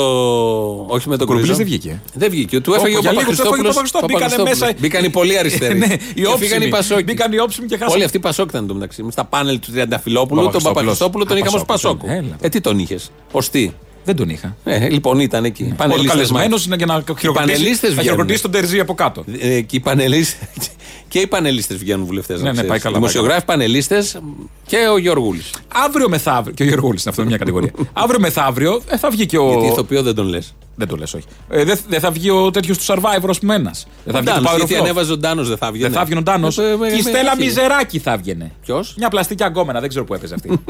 [0.87, 1.57] Όχι με το Κουρουμπλής γκρίζο.
[1.57, 2.03] δεν βγήκε.
[2.15, 2.61] Δεν βγήκε.
[2.61, 3.75] Του Όχι, έφαγε ο για λίγο του έφαγε ο Παπαχριστόπουλος.
[3.75, 4.21] Παπαχριστόπουλος.
[4.21, 4.59] Μπήκανε Παπαχριστόπουλος.
[4.61, 4.77] μέσα.
[4.81, 5.79] Μπήκαν οι πολύ αριστεροί.
[5.85, 6.67] Ναι, οι Και φύγαν όψιμοι.
[6.67, 7.03] οι Πασόκοι.
[7.03, 7.95] Μπήκαν οι όψιμοι και χάσανε.
[7.95, 9.05] Όλοι αυτοί Πασόκ ήταν το μεταξύ.
[9.11, 10.75] Στα πάνελ του Τριανταφυλόπουλου, τον Παπαχριστόπουλος.
[10.77, 12.19] Παπαχριστόπουλο τον Α, είχαμε ως Πασόκ, Πασόκο.
[12.25, 12.37] έλα.
[12.41, 13.71] Ε, τι τον είχες; Ω τι.
[14.05, 14.57] Δεν τον είχα.
[14.65, 15.69] Ε, λοιπόν, ήταν εκεί.
[15.73, 16.75] Ο Πανελίστες καλεσμένος μάλιστα.
[16.75, 18.03] είναι για να πανελίστες χειροκροτήσει, να βγαίνουν.
[18.03, 19.25] χειροκροτήσει τον Τερζή από κάτω.
[19.41, 20.49] Ε, και οι πανελίστες
[21.09, 22.43] και οι πανελίστες βγαίνουν βουλευτές.
[22.43, 24.19] Ναι, ναι, πάει καλά, Δημοσιογράφοι, πανελίστες
[24.67, 25.43] και ο Γιώργουλη.
[25.87, 26.55] Αύριο μεθαύριο.
[26.55, 27.71] Και ο Γιώργο είναι αυτό είναι μια κατηγορία.
[27.93, 29.49] Αύριο μεθαύριο ε, θα βγει και ο.
[29.49, 30.55] Γιατί ηθοποιό δεν τον λες.
[30.77, 31.25] Δεν το λες, όχι.
[31.49, 33.75] Ε, δεν δεν θα βγει ο τέτοιος του Survivor, α πούμε, ένα.
[34.05, 34.81] Δεν θα βγει το Power γιατί of Love.
[34.81, 35.83] ανέβαζε ο Ντάνος δεν θα βγει.
[35.83, 36.59] Δεν θα βγει ο Ντάνος.
[36.59, 37.45] Ε, ε, Και η ε, Στέλλα έχει.
[37.45, 38.53] Μιζεράκη θα βγαινε.
[38.61, 40.61] Ποιος; Μια πλαστική αγκόμενα, δεν ξέρω που έπαιζε αυτή.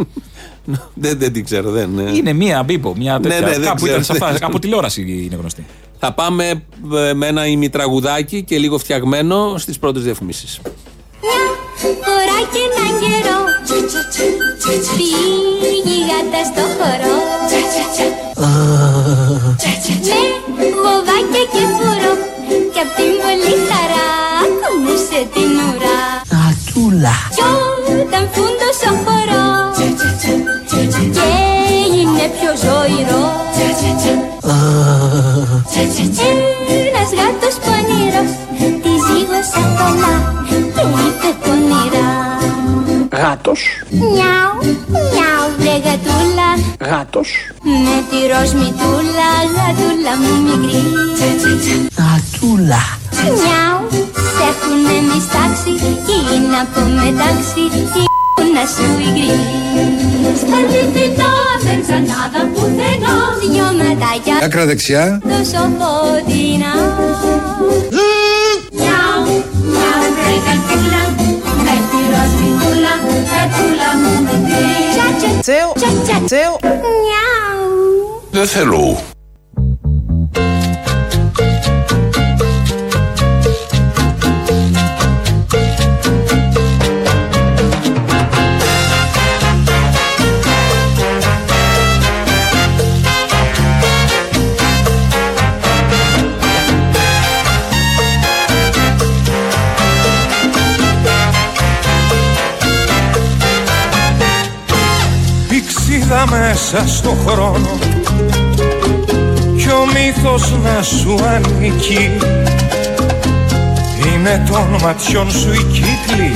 [0.94, 1.70] δεν, δεν την ξέρω.
[1.70, 2.16] Δεν, ε.
[2.16, 3.40] είναι μία μπίμπο, μια τέτοια.
[3.40, 4.26] ναι, δεν κάπου ξέρω, ήταν σε αυτά.
[4.26, 4.50] δεν ξέρω.
[4.50, 5.66] Από τηλεόραση είναι γνωστή.
[5.98, 6.48] Θα πάμε
[6.94, 10.60] ε, με ένα ημιτραγουδάκι και λίγο φτιαγμένο στις πρώτες διαφημίσεις.
[12.04, 13.38] Φορά και έναν καιρό.
[14.96, 17.14] Πήγη γάτα στο χορό.
[20.56, 22.12] Με βοβάκια και φορό
[22.72, 24.08] Κι απ' την πολύ χαρά
[24.60, 26.00] Κουνούσε την ουρά.
[26.46, 27.16] Ατούλα.
[27.36, 27.44] Κι
[28.02, 29.76] όταν φούντωσε ο χορός.
[30.68, 31.24] Και
[31.84, 33.22] έγινε πιο ζωηρό.
[36.86, 38.30] Ένας γάτος πονηρός
[39.06, 40.14] Τη ζήγωσε καλά
[40.48, 40.54] Και
[41.04, 42.12] είπε πονηρά
[43.22, 43.62] Γάτος.
[43.90, 44.54] Μιαου,
[45.12, 46.48] μιαου βρε γατούλα
[46.90, 47.30] Γάτος.
[47.84, 50.82] Με τη ροζ μητούλα Γατούλα μου μικρή
[52.12, 52.84] Ατούλα.
[53.38, 53.80] Μιαου,
[54.34, 55.72] σε έχουνε μιστάξει
[56.06, 57.64] Κι είναι από μετάξι
[58.00, 58.04] Η
[58.54, 59.30] να σου υγρή
[60.40, 61.32] Στα λιτριτά
[61.64, 65.20] δεν ξανάδα πουθενά Δυο ματάκια Άκρα δεξιά.
[65.22, 66.74] τόσο φωτεινά
[76.60, 79.13] Μιαου Δεν θέλω.
[106.54, 107.68] Μέσα στο χρόνο.
[109.56, 112.10] Κι ο μύθος να σου ανήκει.
[114.06, 116.32] Είναι των ματιών σου οι κύκλοι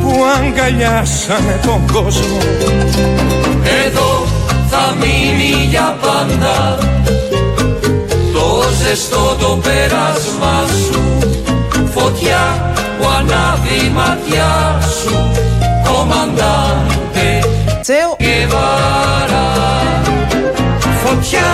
[0.00, 2.38] που αγκαλιάσανε τον κόσμο.
[3.86, 4.26] Εδώ
[4.70, 6.78] θα μείνει για πάντα
[8.32, 11.18] το ζεστό το πέρασμα σου.
[11.94, 15.30] Φωτιά που ανάβει η ματιά σου.
[15.84, 17.39] Κομμαντάντε
[17.82, 19.46] Τσέο, και βάρα
[21.02, 21.48] φωτιά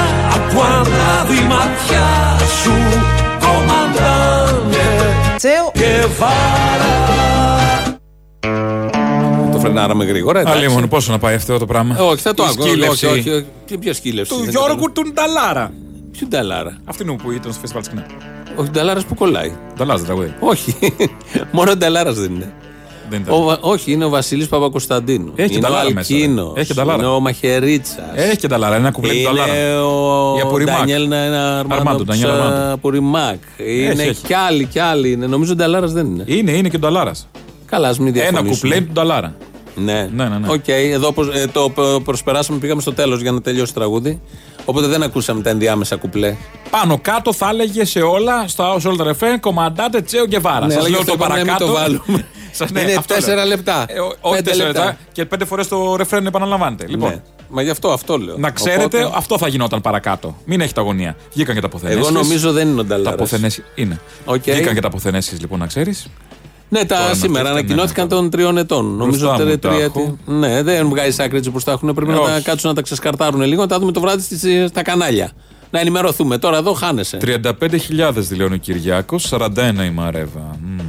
[0.52, 2.06] που ανάβει η ματιά
[2.62, 2.72] σου
[3.40, 4.86] κομμαντάντε
[5.36, 5.70] τσέο.
[5.72, 6.94] και βάρα
[9.52, 10.40] Το φρενάραμε γρήγορα.
[10.40, 10.58] εντάξει.
[10.58, 12.66] Αλλή μόνο πόσο να πάει αυτό το πράγμα; Ε, Όχι, θα το Η ακούω.
[12.66, 13.46] σκύλευση Όχι, όχι, όχι.
[13.64, 15.72] Και Ποια σκύλευση; Του δεν Γιώργου του Νταλάρα.
[16.12, 18.06] Ποιου Νταλάρα; Αυτήν που ήταν στο φεστιβάλ της Κνέας.
[18.56, 19.52] Όχι, Νταλάρας που κολλάει.
[19.76, 20.34] Νταλάρα δεν τραγουδί.
[20.40, 20.76] Όχι.
[21.56, 22.52] Μόνο Νταλάρας δεν είναι.
[23.10, 23.34] Δεν ήταν.
[23.34, 25.32] Ο, Βα- όχι, είναι ο Βασίλης Παπακωνσταντίνου.
[25.36, 26.60] Έχει και είναι ο Νταλάρα μέσα, Αλκίνοος, ρε.
[26.60, 26.98] Έχει και Νταλάρα.
[26.98, 27.96] Είναι ο Μαχαιρίτσας.
[28.14, 29.56] Έχει και Νταλάρα, ένα κουπλέ του Νταλάρα.
[29.56, 30.76] Είναι ο Η Απορριμάκ.
[30.76, 32.72] Ντανιέλ Αρμάντο Αρμάντο, Ντανιέλ Αρμάντο.
[32.72, 33.38] Απορριμάκ.
[33.56, 34.22] Είναι έχει.
[34.26, 35.10] κι άλλοι κι άλλοι.
[35.12, 35.26] Είναι.
[35.26, 36.24] Νομίζω ο Νταλάρας δεν είναι.
[36.26, 37.28] Είναι, είναι και ο Νταλάρας.
[37.66, 38.54] Καλά, ας μην Ένα διαφωνήσουμε.
[38.74, 39.34] κουπλέ του Νταλάρα.
[39.78, 40.48] Ναι, Ναι, ναι, ναι.
[40.52, 44.20] Οκ, εδώ πως- ε, το π- προσπεράσαμε, πήγαμε στο τέλος για να τελειώσει το τραγούδι.
[44.64, 46.36] Οπότε δεν ακούσαμε τα ενδιάμεσα κουπλέ.
[46.70, 50.66] Πάνω κάτω θα έλεγε σε όλα, στα, σε όλα τα ρεφρέν, κομμαντάτε Τσέο και Βάρα.
[50.66, 51.72] Ναι, Σας αλλά λέω γι' αυτό το είπαμε να μην παρακάτω.
[51.72, 52.26] το βάλουμε.
[52.56, 53.22] Σας- ναι, Είναι αυτό λέω.
[53.24, 53.84] τέσσερα λεπτά.
[53.88, 54.84] Ε, ο- όχι Πέντε τέσσερα λεπτά.
[54.84, 54.98] λεπτά.
[55.12, 56.86] Και πέντε φορές το ρεφρέν επαναλαμβάνεται.
[56.88, 57.20] Λοιπόν, Ναι.
[57.48, 58.36] Μα γι' αυτό αυτό λέω.
[58.38, 60.36] να ξέρετε, Οπότε, αυτό θα γινόταν παρακάτω.
[60.44, 61.16] Μην έχετε αγωνία.
[61.32, 62.00] Βγήκαν και τα αποθενέσεις.
[62.00, 63.14] εγώ νομίζω δεν είναι ο Τα Νταλάρα.
[63.14, 64.00] αποθενέσει είναι.
[64.24, 64.42] Οκ.
[64.42, 66.06] Βγήκαν και τα αποθενέσεις, λοιπόν, να ξέρεις.
[66.68, 68.96] Ναι, τα Τώρα, σήμερα αυτά, ανακοινώθηκαν των τριών ετών.
[68.96, 70.16] Νομίζω Μπροστά μου τρία- τα τρία- έχω.
[70.24, 71.94] Ναι, δεν βγάζει άκρη έτσι όπω τα έχουν.
[71.94, 72.42] Πρέπει Ε, να τα όχι.
[72.42, 75.30] κάτσουν να τα ξεσκαρτάρουν λίγο, να τα δούμε το βράδυ στις- στα κανάλια.
[75.70, 76.38] Να ενημερωθούμε.
[76.38, 77.16] Τώρα εδώ χάνεσαι.
[77.16, 80.56] 35.000 δηλώνει ο Κυριάκος, 41 η Μαρέβα.
[80.62, 80.80] Μμμ.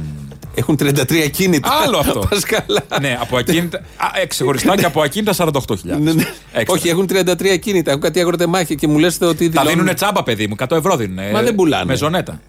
[0.58, 1.68] Έχουν 33 κίνητα.
[1.84, 2.18] Άλλο αυτό.
[2.30, 2.82] Πας καλά.
[3.00, 3.78] ναι, από ακίνητα.
[3.96, 5.52] Α, ε, ξεχωριστά και από ακίνητα 48.000.
[5.82, 6.22] Ναι, ναι.
[6.52, 6.74] Έξτρα.
[6.78, 7.90] Όχι, έχουν 33 κίνητα.
[7.90, 9.48] Έχουν κάτι αγροτεμάχια και μου λέτε ότι.
[9.50, 10.54] Τα δηλώνουν- δίνουν τσάμπα, παιδί μου.
[10.58, 11.30] 100 ευρώ δίνουν.
[11.32, 11.84] Μα δεν πουλάνε.
[11.84, 12.40] Με ζωνέτα.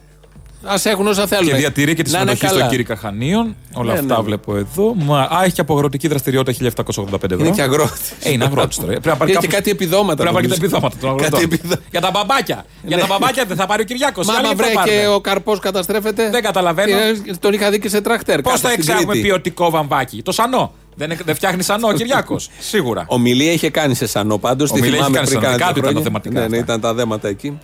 [0.63, 1.47] Α έχουν όσα θέλουν.
[1.47, 2.57] Και διατηρεί και τη Να είναι συμμετοχή καλά.
[2.59, 3.55] στον κύριο Καχανίων.
[3.73, 4.23] Όλα Ναι, αυτά ναι.
[4.23, 4.93] βλέπω εδώ.
[4.95, 7.45] Μα, α, έχει και από αγροτική δραστηριότητα 1785 ευρώ.
[7.45, 8.11] Είναι και αγρότης.
[8.23, 8.87] Ε, είναι αγρότης τώρα.
[8.87, 10.15] Πρέπει να πάρει Έχει και κάπως- κάτι επιδόματα.
[10.23, 10.87] Πρέπει να πάρει και τα νομίζω.
[10.87, 11.59] επιδόματα των Κάτι αγροτών.
[11.59, 12.65] επιδο- Για τα μπαμπάκια.
[12.83, 14.27] Για τα μπαμπάκια δεν θα πάρει ο Κυριάκος.
[14.27, 16.29] Μα άμα βρε και ο καρπός καταστρέφεται.
[16.29, 16.97] Δεν καταλαβαίνω.
[17.25, 18.41] Και Τον είχα δει και σε τραχτέρ.
[18.41, 19.27] Πώς κάτω θα στην εξάγουμε Κρήτη.
[19.27, 20.71] ποιοτικό βαμβάκι; Το σανό.
[20.95, 22.49] Δεν, δεν φτιάχνει σανό ο Κυριάκος.
[22.71, 23.03] Σίγουρα.
[23.07, 24.71] Ομιλία είχε κάνει σε σανό πάντως.
[24.71, 25.57] Τη Ομιλία είχε θυμάμαι κάνει πριν σε σανό.
[25.57, 26.21] κάνα Κάτι δύο ήταν τα χρόνια.
[26.21, 26.71] θεματικά Ναι, ναι, αυτά.
[26.73, 27.59] ήταν τα δέματα εκεί.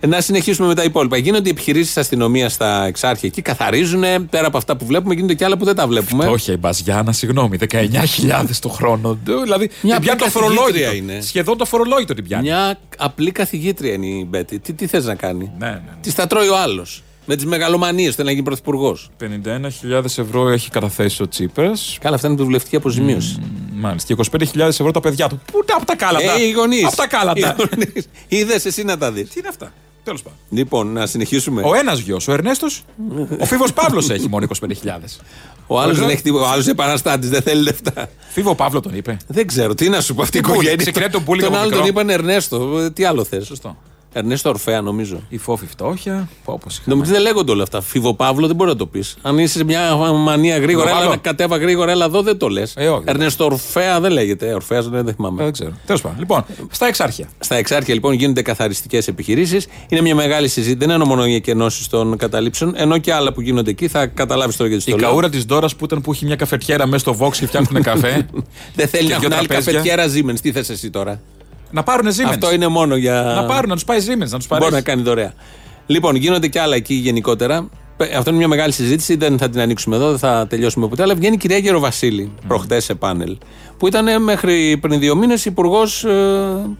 [0.00, 1.16] Ε, Να συνεχίσουμε με τα υπόλοιπα.
[1.16, 4.04] Γίνονται επιχειρήσεις αστυνομίας στα εξάρχεια εκεί, καθαρίζουν.
[4.30, 6.26] Πέρα από αυτά που βλέπουμε, γίνονται και άλλα που δεν τα βλέπουμε.
[6.26, 9.18] Όχι, η Μπαζιάνα, συγγνώμη, 19.000 το χρόνο.
[9.42, 10.62] Δηλαδή, Μια την πιάνει το απλή φορολόγητο.
[10.64, 11.20] καθηγήτρια είναι.
[11.20, 12.42] Σχεδόν το φορολόγητο την πιάνει.
[12.42, 14.58] Μια απλή καθηγήτρια είναι η Μπέτη.
[14.58, 15.80] Τι, τι θες να κάνει; Ναι, ναι.
[16.00, 17.02] Τη τα τρώει ο άλλος.
[17.28, 19.10] Με τις μεγαλομανίες θέλει να γίνει πρωθυπουργός.
[19.20, 21.98] 51.000 ευρώ έχει καταθέσει ο Τσίπρας.
[22.00, 23.38] Καλά, αυτά είναι βουλευτική αποζημίωση.
[23.74, 24.14] Μάλιστα.
[24.14, 25.40] Και 25.000 ευρώ τα παιδιά του.
[25.52, 26.32] Πού τα από τα κάλατα.
[26.32, 26.84] Ε, οι γονείς.
[26.84, 27.56] Από τα κάλατα.
[28.28, 29.28] Είδες εσύ να τα δεις.
[29.28, 29.72] Τι είναι αυτά;
[30.06, 30.38] Τέλος πάντων.
[30.50, 31.62] Λοιπόν, να συνεχίσουμε.
[31.64, 32.84] Ο ένας γιος, ο Ερνέστος.
[33.38, 35.20] ο Φίβος Παύλος έχει μόνο 25.000.
[35.66, 36.44] Ο άλλος δεν έχει τίποτα.
[36.44, 38.08] Ο άλλος επαναστάτης, δεν θέλει λεφτά.
[38.28, 39.16] Φίβο Παύλο τον είπε.
[39.26, 40.76] Δεν ξέρω, τι να σου πω αυτή η Τι μπουλ, οικογένεια.
[40.76, 41.80] ξεκινάει τον μπούλινγκ Τον από άλλο μικρό.
[41.86, 42.78] τον είπαν Ερνέστο.
[42.78, 43.46] Ε, Τι άλλο θες.
[43.46, 43.76] Σωστό.
[44.18, 45.20] Ερνέστο Ορφέα, νομίζω.
[45.28, 46.28] Η φόφη φτώχεια.
[46.44, 47.80] Όπως Νομίζω δεν λέγονται όλα αυτά.
[47.80, 49.16] Φίβο Παύλο δεν μπορεί να το πεις.
[49.22, 51.20] Αν είσαι σε μια μανία γρήγορα, Φίβο έλα, Παύλο.
[51.22, 52.72] κατέβα γρήγορα, έλα εδώ δεν το λες.
[52.76, 53.02] Ε, όχι.
[53.06, 54.54] Ερνέστο Ορφέα δεν λέγεται.
[54.54, 55.42] Ορφέα δεν, δεν θυμάμαι.
[55.42, 55.72] Δεν ξέρω.
[55.86, 56.18] Τέλος πάντων.
[56.18, 57.28] Λοιπόν, στα εξάρχεια.
[57.38, 59.66] Στα εξάρχεια λοιπόν γίνονται καθαριστικές επιχειρήσεις.
[59.88, 60.86] Είναι μια μεγάλη συζήτηση.
[60.86, 63.88] Δεν είναι μόνο οι εκενώσεις των καταλήψεων, ενώ και άλλα που γίνονται εκεί.
[63.88, 65.08] Θα καταλάβεις τώρα γιατί Η στο λέω.
[65.10, 68.26] καούρα της Ντόρας που ήταν που έχει μια καφετιέρα μέσα στο Vox και φτιάχνουν καφέ.
[68.76, 69.72] Δεν θέλει και να δυο έχουν άλλη τραπέζια.
[69.72, 70.40] καφετιέρα Siemens.
[70.42, 71.20] Τι θες εσύ τώρα;
[71.70, 72.28] Να πάρουν Siemens.
[72.28, 73.22] Αυτό είναι μόνο για.
[73.22, 74.62] Να πάρουν, να τους πάει Siemens, να τους πάρει.
[74.62, 75.32] Μπορεί να κάνει δωρεά.
[75.86, 77.68] Λοιπόν, γίνονται και άλλα εκεί γενικότερα.
[77.96, 81.02] Πε- Αυτό είναι μια μεγάλη συζήτηση, δεν θα την ανοίξουμε εδώ, δεν θα τελειώσουμε ποτέ.
[81.02, 83.36] Αλλά βγαίνει η κυρία Γεροβασίλη, προχτές σε πάνελ,
[83.78, 86.06] που ήταν μέχρι πριν δύο μήνες υπουργός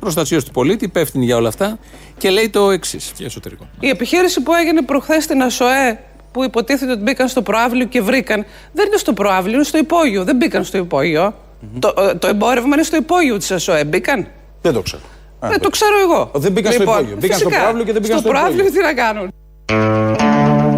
[0.01, 1.79] προστασίας του πολίτη, υπεύθυνη για όλα αυτά,
[2.19, 3.13] και λέει το εξής.
[3.17, 3.69] Και εσωτερικό.
[3.81, 5.99] Η επιχείρηση που έγινε προχθές στην ΑΣΟΕ
[6.33, 10.25] που υποτίθεται ότι μπήκαν στο προάβλιο και βρήκαν, δεν είναι στο προάβλιο, είναι στο υπόγειο.
[10.25, 11.35] Δεν μπήκαν στο υπογειο
[11.79, 13.85] Το, ε, το εμπόρευμα είναι στο υπόγειο της ΑΣΟΕ.
[13.85, 14.27] Μπήκαν;
[14.71, 15.03] Δεν το ξέρω.
[15.41, 16.19] Α, Δεν το ξέρω εγώ.
[16.25, 17.17] Λοιπόν, Δεν μπήκαν στο υπόγειο.
[17.21, 18.81] Μπήκαν στο φυσικά, προαύλιο και δεν μπήκαν στο προαύλιο υπόγειο.
[18.81, 19.33] τι να κάνουν.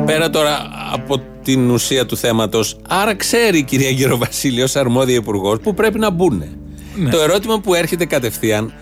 [0.07, 5.59] Πέρα τώρα από την ουσία του θέματος, άρα ξέρει η κυρία Γεροβασίλη ω αρμόδια υπουργός
[5.63, 6.45] που πρέπει να μπουν.
[7.11, 8.73] Το ερώτημα που έρχεται κατευθείαν,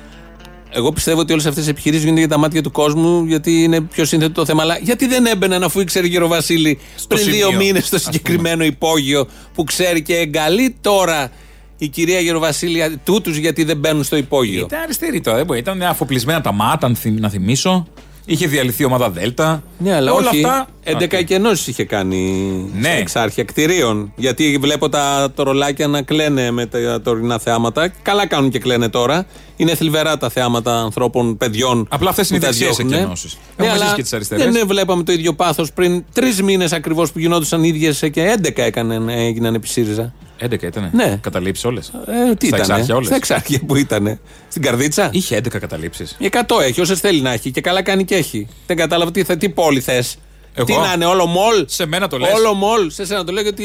[0.72, 3.80] εγώ πιστεύω ότι όλες αυτές οι επιχειρήσεις γίνονται για τα μάτια του κόσμου, γιατί είναι
[3.80, 4.62] πιο σύνθετο το θέμα.
[4.62, 8.64] Αλλά γιατί δεν έμπαιναν αφού ήξερε η Γεροβασίλη πριν σημείο, δύο μήνες στο ας συγκεκριμένο
[8.64, 11.30] υπόγειο που ξέρει και εγκαλεί τώρα
[11.78, 14.60] η κυρία Γεροβασίλη τούτους γιατί δεν μπαίνουν στο υπόγειο.
[14.64, 15.58] Ήταν αριστερή τώρα, δεν μπορεί.
[15.58, 17.86] Ήταν αφοπλισμένα τα μάτα, αν θυμ- να θυμίσω.
[18.28, 19.62] Είχε διαλυθεί η ομάδα Δέλτα.
[19.78, 20.44] Ναι, αλλά Όλα όχι.
[20.44, 20.66] αυτά.
[20.84, 22.30] 11 Α, εκενώσεις είχε κάνει
[22.74, 22.88] Ναι.
[22.88, 24.12] στα εξάρχεια κτηρίων.
[24.16, 27.88] Γιατί βλέπω τα τορολάκια να κλαίνε με τα τωρινά θεάματα.
[28.02, 29.26] Καλά κάνουν και κλαίνε τώρα.
[29.56, 31.86] Είναι θλιβερά τα θεάματα ανθρώπων, παιδιών.
[31.90, 32.96] Απλά αυτές είναι που οι τα δεξιές διώχνουνε.
[33.00, 33.32] εκενώσεις.
[33.34, 34.44] Ναι, Έχουμε αλλά ζήσει και τις αριστερές.
[34.44, 38.62] δεν ναι, βλέπαμε το ίδιο πάθος πριν τρεις μήνες ακριβώς που γινόντουσαν ίδιες και 11
[38.62, 40.12] έκαναν, έγιναν επί ΣΥΡΙΖΑ.
[40.40, 40.90] 11 ήταν.
[40.92, 41.18] Ναι.
[41.22, 44.18] Καταλήψεις όλες; Ε, τι Στα ήτανε; εξάρχεια όλες; Στα εξάρχεια που ήταν.
[44.48, 46.16] Στην καρδίτσα; Είχε 11 καταλήψεις.
[46.20, 47.50] 100 έχει, όσες θέλει να έχει.
[47.50, 48.46] Και καλά κάνει και έχει.
[48.66, 50.16] Δεν κατάλαβα τι, θα- τι πόλη θες.
[50.54, 51.64] Εγώ; Τι να είναι, όλο μολ.
[51.66, 52.32] Σε μένα το λες.
[52.34, 52.90] Όλο μολ.
[52.90, 53.64] Σε σένα το λέω γιατί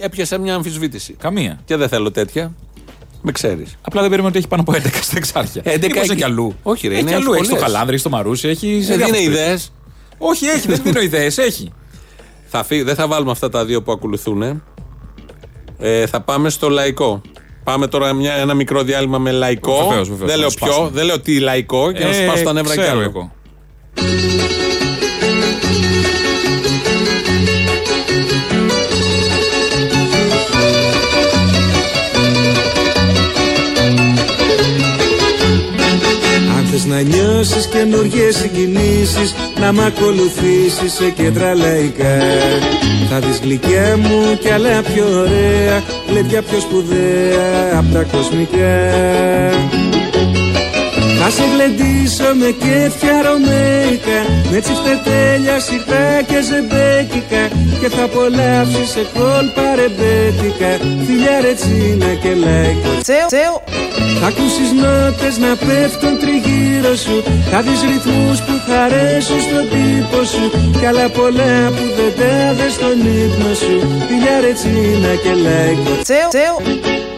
[0.00, 1.12] έπιασα μια αμφισβήτηση.
[1.18, 1.60] Καμία.
[1.64, 2.52] Και δεν θέλω τέτοια.
[3.22, 3.76] Με ξέρεις.
[3.80, 5.62] Απλά δεν περίμενα ότι έχει πάνω από 11 στα εξάρχεια.
[5.64, 6.12] 11 Μήπως εκεί.
[6.12, 6.56] έχει αλλού.
[6.62, 7.32] Όχι, ρε, έχει είναι αλλού.
[7.32, 7.70] Έχει στο πολλές.
[7.70, 8.66] Χαλάνδρη, έχει στο Μαρούσι, έχει.
[8.82, 9.44] σε Δεν διάφορες είναι περιοχές.
[9.46, 9.72] ιδέες.
[10.18, 11.38] Όχι, έχει, δεν δίνω ιδέες.
[11.38, 11.72] Έχει.
[12.48, 14.62] Θα φύγει, δεν θα βάλουμε αυτά τα δύο που ακολουθούν.
[15.78, 17.20] Ε, θα πάμε στο λαϊκό.
[17.64, 19.86] Πάμε τώρα μια, ένα μικρό διάλειμμα με λαϊκό.
[19.88, 20.90] Βεβαίως, βεβαίως, δεν να λέω το ποιο, σπάσουμε.
[20.92, 23.02] δεν λέω τι λαϊκό και να σου Ε, σπάσω τα νεύρα κι ξέρω άλλο.
[23.02, 23.32] εγώ.
[36.76, 42.18] Θες να νιώσεις καινούργιες συγκινήσεις Να μ' ακολουθήσεις σε κέντρα λαϊκά.
[43.10, 49.85] Θα δεις γλυκιά μου κι άλλα πιο ωραία Γλεντιά πιο σπουδαία απ' τα κοσμικά
[51.28, 54.20] Θα Θα σε γλεντήσω με κέφια ρωμαϊκά
[54.50, 57.42] Με τσιφτετέλια σιρτά και ζεμπέκικα.
[57.80, 60.70] Και θα απολαύσεις σε κόλπα ρεμπέτικα.
[61.06, 62.90] Φιλιά ρετσίνα και λαϊκά.
[63.06, 63.54] Τσέο, τσέο.
[64.20, 67.16] θα ακούσεις νότες να πέφτουν τριγύρω σου.
[67.50, 70.44] Θα δεις ρυθμούς που χαρέσουν στον τύπο σου.
[70.78, 73.76] Κι άλλα πολλά που δεν τα δες στον ύπνο σου.
[74.08, 77.15] Φιλιά ρετσίνα και λαϊκό Τσέο, τσέο.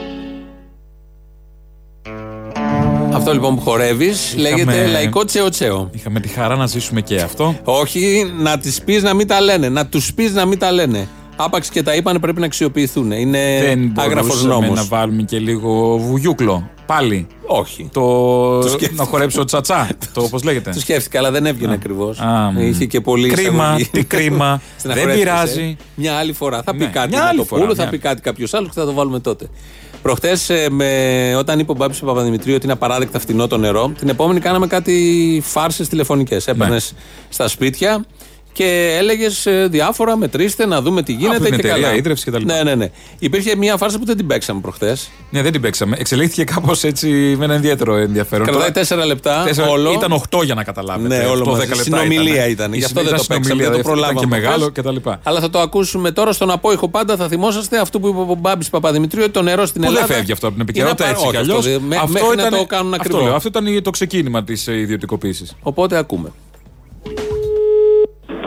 [3.29, 5.91] Αυτό λοιπόν που χορεύεις λέγεται λαϊκό τσέο τσέο.
[5.95, 7.57] Είχαμε τη χαρά να ζήσουμε και αυτό.
[7.65, 9.69] Όχι να τις πεις να μην τα λένε.
[9.69, 11.09] Να τους πεις να μην τα λένε.
[11.37, 13.11] Άπαξ και τα είπαν πρέπει να αξιοποιηθούν.
[13.11, 14.79] Είναι Δεν άγραφος μπορούσαμε νόμος.
[14.79, 16.71] να βάλουμε και λίγο βουγιούκλο.
[16.87, 17.27] Πάλι.
[17.47, 17.89] Όχι.
[17.93, 18.93] Το, σκέφτηκα.
[19.03, 19.89] να χορέψω τσατσά.
[20.15, 20.71] το πώ λέγεται.
[20.71, 22.19] Το σκέφτηκα, αλλά δεν έβγαινε ακριβώς.
[22.21, 22.59] Α, μ.
[22.61, 23.89] Είχε και πολύ Κρίμα, εισαγωγή.
[23.93, 24.61] τι κρίμα.
[24.79, 25.77] Στεναχωρέθηκες, Δεν πειράζει.
[25.81, 25.85] ε.
[25.95, 26.63] Μια άλλη φορά.
[26.63, 27.91] Θα πει Ναι, κάτι μια άλλη να το φορά, πούλου, θα μια.
[27.91, 29.49] πει κάτι κάποιος άλλος και θα το βάλουμε τότε.
[30.03, 30.37] Προχτέ,
[31.39, 35.43] όταν είπε ο Μπάμπης Παπαδημητρίου ότι είναι απαράδεκτα φτηνό το νερό, την επόμενη κάναμε κάτι
[35.45, 36.47] φάρσες τηλεφωνικές.
[36.47, 36.53] Ναι.
[36.53, 36.95] Έπαιρνες
[37.29, 38.05] στα σπίτια
[38.59, 41.95] και έλεγες διάφορα, μετρήστε, να δούμε τι γίνεται Από την και εταιρεία καλά.
[41.97, 42.55] ίδρυυση και τα λοιπά.
[42.55, 42.91] Ναι, ναι, ναι.
[43.19, 44.97] Υπήρχε μια φάρσα που δεν την παίξαμε προχτέ.
[45.31, 45.97] Ναι, δεν την παίξαμε.
[45.99, 48.43] Εξελίχθηκε κάπως έτσι με ένα ιδιαίτερο ενδιαφέρον.
[48.45, 49.43] Κρατάει Τώρα- τέσσερα λεπτά.
[49.47, 49.93] Τέσσερα- όλο.
[49.93, 51.17] Ήταν 8 για να καταλάβετε.
[51.17, 51.69] Ναι, όλο 8-10 μαζί.
[51.69, 52.73] λεπτά Συνομιλία ήταν.
[52.73, 54.21] Η Γι' αυτό δεν το συνομιλία, παίξαμε, δεν το ήταν προλάβαμε.
[54.21, 55.03] και μεγάλο προχθές.
[55.03, 55.11] κτλ.
[55.23, 57.17] Αλλά θα το ακούσουμε τώρα στον απόϊχο πάντα.
[57.17, 60.07] Θα θυμόσαστε αυτό που είπε ο Μπάμπης Παπαδημητρίου ότι το νερό στην Που Ελλάδα.
[60.07, 61.57] δεν φεύγει αυτό από την είναι επικαιρότητα απα- έτσι κι όχι, αλλιώ.
[61.59, 63.25] αυτό δεν- με- μέχρι να το κάνουν αυτό, ακριβό.
[63.25, 65.55] λέω, αυτό ήταν το ξεκίνημα της ιδιωτικοποίησης.
[65.63, 66.33] Οπότε ακούμε.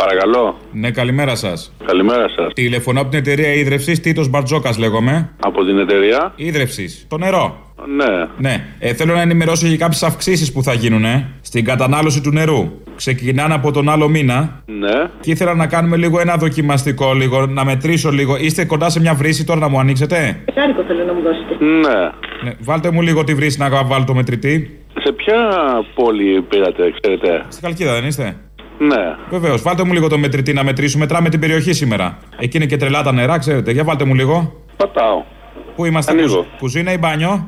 [0.03, 0.57] Παρακαλώ.
[0.71, 1.73] Ναι, καλημέρα σας.
[1.85, 2.53] Καλημέρα σας.
[2.53, 4.01] Τηλεφωνώ από την εταιρεία ίδρυυση.
[4.01, 5.29] Τίτος Μπαρτζόκας λέγομαι.
[5.39, 7.05] Από την εταιρεία; Ίδρυυση.
[7.07, 7.57] Το νερό.
[7.95, 8.27] Ναι.
[8.37, 8.65] Ναι.
[8.79, 11.05] Ε, θέλω να ενημερώσω για κάποιες αυξήσεις που θα γίνουν
[11.41, 12.71] στην κατανάλωση του νερού.
[12.95, 14.63] Ξεκινάνε από τον άλλο μήνα.
[14.65, 15.09] Ναι.
[15.19, 18.37] Και ήθελα να κάνουμε λίγο ένα δοκιμαστικό, λίγο, να μετρήσω λίγο.
[18.37, 21.65] Είστε κοντά σε μια βρύση τώρα να μου ανοίξετε; Χάρικο θέλω να μου δώσετε.
[21.65, 22.09] Ναι.
[22.43, 24.75] Ναι, βάλτε μου λίγο τη βρύση να βάλω το μετρητή.
[25.03, 25.49] Σε ποια
[25.95, 28.35] πόλη πήρατε, ξέρετε; Στην Καλκίδα δεν είστε;
[28.80, 29.15] Ναι.
[29.30, 31.03] Βεβαίως, βάλτε μου λίγο το μετρητή να μετρήσουμε.
[31.03, 32.17] Μετράμε την περιοχή σήμερα.
[32.39, 33.72] Εκεί είναι και τρελά τα νερά, ξέρετε.
[33.72, 34.53] Για βάλτε μου λίγο.
[34.78, 35.24] Πατάω.
[35.76, 36.36] Πού είμαστε, Ανοίγω.
[36.36, 37.47] κουζ- κουζίνα ή μπάνιο;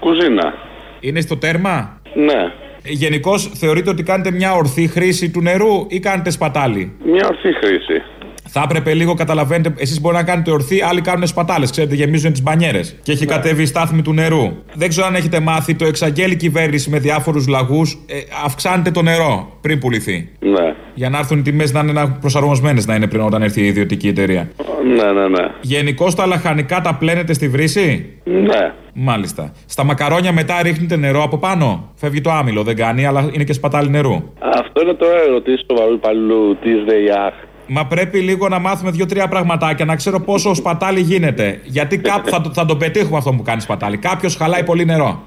[0.00, 0.54] Κουζίνα.
[1.00, 2.52] Είναι στο τέρμα; Ναι.
[2.82, 8.02] Γενικώς θεωρείτε ότι κάνετε μια ορθή χρήση του νερού ή κάνετε σπατάλη; Μια ορθή χρήση.
[8.48, 11.70] Θα έπρεπε λίγο, καταλαβαίνετε, εσείς μπορεί να κάνετε ορθή, άλλοι κάνουν σπατάλες.
[11.70, 12.96] Ξέρετε, γεμίζουν τις μπανιέρες.
[13.02, 14.52] Και έχει κατέβει η στάθμη του νερού.
[14.74, 17.98] Δεν ξέρω αν έχετε μάθει, το εξαγγέλει η κυβέρνηση με διάφορους λαγούς.
[18.06, 20.28] Ε, αυξάνεται το νερό πριν πουληθεί.
[20.40, 20.74] Ναι.
[20.94, 24.08] Για να έρθουν οι τιμές να είναι προσαρμοσμένες να είναι πριν όταν έρθει η ιδιωτική
[24.08, 24.48] εταιρεία.
[24.86, 25.48] Ναι, ναι, ναι.
[25.60, 28.72] Γενικώ τα λαχανικά τα πλένετε στη βρύση; Ναι.
[28.92, 29.52] Μάλιστα.
[29.66, 33.52] Στα μακαρόνια μετά ρίχνετε νερό από πάνω; Φεύγει το άμυλο, δεν κάνει, αλλά είναι και
[33.52, 34.32] σπατάλη νερού.
[34.38, 37.34] Αυτό είναι το ερωτήσει του βαρού υπαλλήλου της ΔΕΙΑΧ.
[37.66, 41.60] Μα πρέπει λίγο να μάθουμε δύο-τρία πραγματάκια, να ξέρω πόσο σπατάλη γίνεται.
[41.64, 43.96] Γιατί κάπου θα, το- θα το πετύχουμε αυτό που κάνει σπατάλη.
[43.96, 45.22] Κάποιος χαλάει πολύ νερό.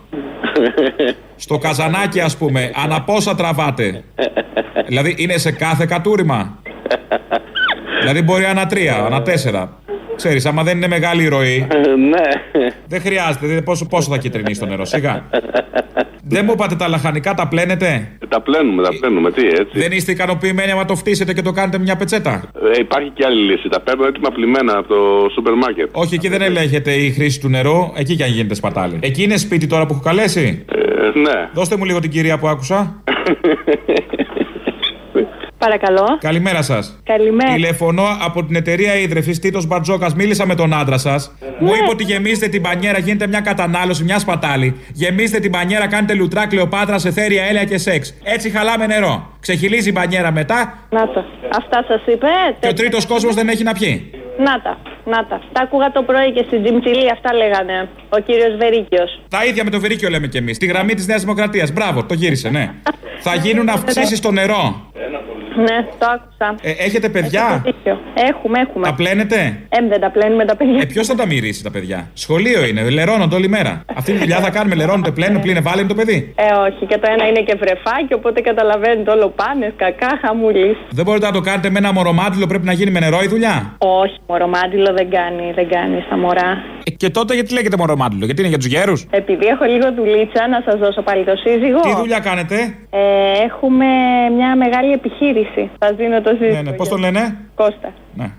[1.35, 4.03] Στο καζανάκι, ας πούμε, ανά πόσα τραβάτε.
[4.87, 6.57] δηλαδή είναι σε κάθε κατούριμα.
[7.99, 9.77] δηλαδή μπορεί ανά τρία, ανά τέσσερα.
[10.17, 11.67] Ξέρεις, άμα δεν είναι μεγάλη η ροή.
[12.09, 12.61] ναι.
[12.87, 15.23] Δεν χρειάζεται, δηλαδή πόσο, πόσο θα κυτρινίσει το νερό, σιγά.
[16.23, 19.31] δεν μου είπατε τα λαχανικά τα πλένετε; Τα πλένουμε, τα πλένουμε.
[19.31, 19.79] Τι έτσι.
[19.79, 22.43] Δεν είστε ικανοποιημένοι άμα το φτύσετε και το κάνετε μια πετσέτα;
[22.75, 23.69] Ε, υπάρχει και άλλη λύση.
[23.69, 25.89] Τα παίρνω έτοιμα πλημμένα από το σούπερ μάρκετ.
[25.91, 28.97] Όχι, εκεί δεν ελέγχεται η χρήση του νερού, εκεί και αν γίνεται σπατάλη.
[29.01, 31.49] Εκεί είναι σπίτι τώρα που έχω καλέσει; Ε, ναι.
[31.53, 33.01] Δώστε μου λίγο την κυρία που άκουσα.
[35.57, 36.17] Παρακαλώ.
[36.19, 36.99] Καλημέρα σας.
[37.03, 37.53] Καλημέρα.
[37.53, 40.13] Τηλεφωνώ από την εταιρεία ίδρυυση Τίτος Μπαρτζόκας.
[40.15, 41.31] Μίλησα με τον άντρα σας.
[41.59, 44.75] Μου είπε ότι γεμίζετε την πανιέρα, γίνεται μια κατανάλωση, μια σπατάλη.
[44.93, 48.13] Γεμίζετε την πανιέρα, κάνετε λουτρά κλεοπάτρα σε θέρια, έλαια και σεξ.
[48.23, 49.31] Έτσι χαλάμε νερό.
[49.39, 51.25] Ξεχυλίζει η μπανιέρα μετά Να τα.
[51.57, 52.27] Αυτά σας είπε.
[52.59, 54.11] και ο τρίτος κόσμος δεν έχει να πιει.
[54.39, 54.77] Να τα.
[55.05, 55.41] Να τα.
[55.51, 57.11] Τα άκουγα το πρωί και στην Τζιμτσιλή.
[57.11, 57.89] Αυτά λέγανε.
[58.09, 59.19] Ο κύριος Βερίκιος.
[59.29, 60.57] Τα ίδια με το Βερίκιο λέμε κι εμείς.
[60.57, 61.71] Τη γραμμή της Νέας Δημοκρατίας.
[61.71, 62.71] Μπράβο, το γύρισε, ναι.
[63.19, 64.85] Θα γίνουν αυξήσεις στο νερό.
[65.57, 66.55] Ναι, το άκουσα.
[66.61, 67.99] Ε, έχετε παιδιά; Δίκιο.
[68.13, 68.87] Έχουμε, έχουμε.
[68.87, 69.35] Τα πλένετε;
[69.69, 70.79] Εμ, δεν τα πλένουμε τα παιδιά.
[70.81, 73.83] Ε, ποιος θα τα μυρίσει τα παιδιά; Σχολείο είναι, λερώνονται όλη μέρα.
[73.95, 76.33] Αυτή τη δουλειά θα κάνουμε, λερώνονται, πλένουν, πλύνε, βάλε το παιδί.
[76.35, 76.85] Ε, όχι.
[76.85, 80.77] Και το ένα είναι και βρεφάκι, οπότε καταλαβαίνετε όλο πάνε, κακά, χαμούλη.
[80.89, 83.75] Δεν μπορείτε να το κάνετε με ένα μορομάντιλο, πρέπει να γίνει με νερό η δουλειά;
[83.77, 86.51] Όχι, μωρομάντιλο δεν κάνει, δεν κάνει στα μωρά.
[86.83, 90.47] Ε, και τότε γιατί λέγεται μορομάντιλο, γιατί είναι για τους γέρους; Επειδή έχω λίγο δουλίτσα,
[90.47, 91.79] να σας δώσω πάλι το σύζυγο.
[91.79, 92.55] Τι δουλειά κάνετε;
[92.89, 92.99] Ε,
[93.43, 93.85] έχουμε
[94.35, 95.69] μια μεγάλη επιχείρηση.
[95.79, 96.51] Σα δίνω το σύζυγο.
[96.51, 97.93] Ναι, ναι, πώς τον λένε; Κώστα.
[98.15, 98.31] Ναι.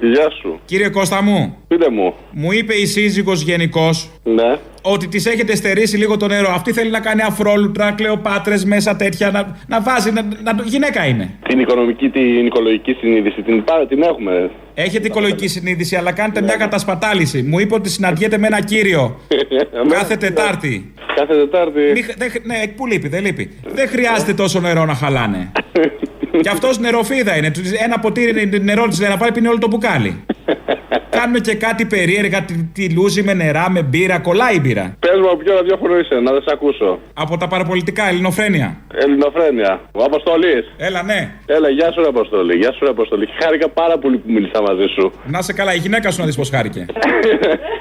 [0.00, 0.60] Γεια σου.
[0.64, 2.14] Κύριε Κώστα μου, Πείτε μου.
[2.32, 3.90] μου είπε η σύζυγος γενικώ
[4.22, 4.56] Ναι.
[4.82, 6.50] ότι της έχετε στερήσει λίγο το νερό.
[6.50, 9.30] Αυτή θέλει να κάνει αφρόλουτρα, κλεοπάτρες μέσα τέτοια.
[9.30, 10.10] Να, να βάζει.
[10.12, 11.30] Να, να, γυναίκα είναι.
[11.48, 14.50] Την οικονομική, την οικολογική συνείδηση την, πά- την έχουμε.
[14.74, 17.42] Έχετε οικολογική συνείδηση, αλλά κάνετε μια κατασπατάληση.
[17.42, 19.20] Μου είπε ότι συναντιέται με ένα κύριο
[19.98, 20.92] κάθε Τετάρτη.
[21.16, 21.80] Κάθε Τετάρτη.
[21.94, 23.50] Μη χ- δεν χ- ναι, που λείπει, δεν λείπει.
[23.74, 25.52] Δεν χρειάζεται τόσο νερό να χαλάνε.
[26.42, 27.50] Κι αυτός νεροφίδα είναι.
[27.50, 30.24] Τους- Ένα ποτήρι νερό τη να βάλει πίνει όλο το μπουκάλι.
[31.18, 34.18] Κάνουμε και κάτι περίεργα, τη, τη λούζι με νερά, με μπύρα.
[34.18, 34.96] Κολλάει η μπύρα.
[34.98, 36.98] Πες μου από ποιο ραδιόφωνο είσαι, να δεν σε ακούσω.
[37.14, 38.76] Από τα παραπολιτικά, ελληνοφρένεια.
[38.94, 39.80] Ελληνοφρένεια.
[39.92, 40.64] Ο Αποστολής.
[40.76, 41.34] Έλα, ναι.
[41.46, 42.56] Έλα, γεια σου, ρε Αποστολή.
[42.56, 43.28] Γεια σου, ρε Αποστολή.
[43.42, 45.12] Χάρηκα πάρα πολύ που μίλησα μαζί σου.
[45.26, 46.86] Να σε καλά, η γυναίκα σου να δεις πώς χάρηκε.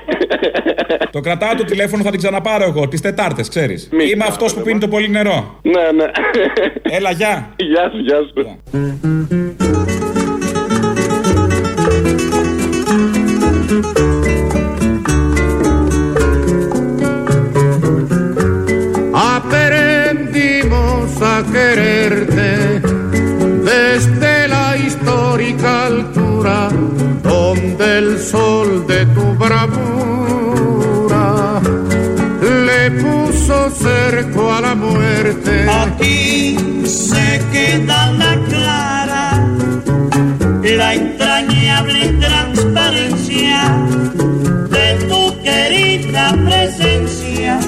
[1.16, 2.88] το κρατάω το τηλέφωνο, θα την ξαναπάρω εγώ.
[2.88, 3.90] Τις Τετάρτες, ξέρεις.
[4.12, 5.60] Είμαι αυτός που πίνει το πολύ νερό.
[5.62, 6.12] Ναι, ναι.
[6.82, 7.54] Έλα, γεια.
[7.56, 8.58] Γεια σου, γεια σου.
[8.74, 9.43] Aprendimos
[21.74, 22.82] quererte
[23.66, 26.70] desde la histórica altura
[27.24, 30.80] donde el sol de tu bravura
[32.68, 35.68] le puso cerco a la muerte.
[35.68, 36.56] Aquí
[36.86, 39.44] se queda la clara,
[40.62, 43.88] la entrañable transparencia
[44.70, 47.60] de tu querida presencia,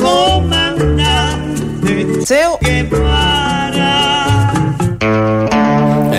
[0.00, 0.58] comandante
[2.60, 3.37] Guevara.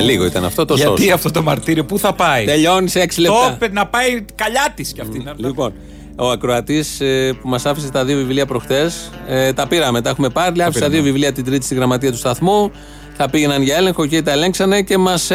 [0.09, 1.13] Ε, λίγο ήταν αυτό το Γιατί σώσο.
[1.13, 3.51] αυτό το μαρτύριο, πού θα πάει; Τελειώνεις σε 6 Το λεπτά.
[3.53, 5.19] είπε να πάει καλιά της κι αυτή.
[5.25, 5.73] να- Λοιπόν,
[6.15, 7.01] ο ακροατής
[7.41, 9.09] που μας άφησε τα δύο βιβλία προχτές,
[9.55, 10.61] τα πήραμε, τα έχουμε πάρει.
[10.61, 10.93] Άφησε τα πήραμε.
[10.95, 12.71] δύο βιβλία την Τρίτη στη γραμματεία του σταθμού.
[13.21, 15.29] Θα πήγαιναν για έλεγχο και τα ελέγξανε και μας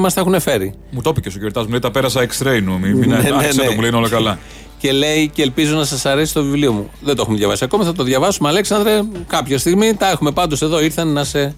[0.00, 0.74] μας τα έχουν φέρει.
[0.90, 2.78] Μου το είπε και ο security μου λέει τα πέρασα X-ray νου.
[2.78, 3.66] Μην μην Ναι, ναι, άρχισε ναι.
[3.66, 4.38] το μου λέει είναι όλα καλά.
[4.78, 6.90] Και λέει και ελπίζω να σας αρέσει το βιβλίο μου.
[7.00, 8.48] Δεν το έχουμε διαβάσει ακόμα, θα το διαβάσουμε.
[8.48, 10.80] Αλέξανδρε, κάποια στιγμή τα έχουμε πάντως εδώ.
[10.82, 11.54] Ήρθαν να σε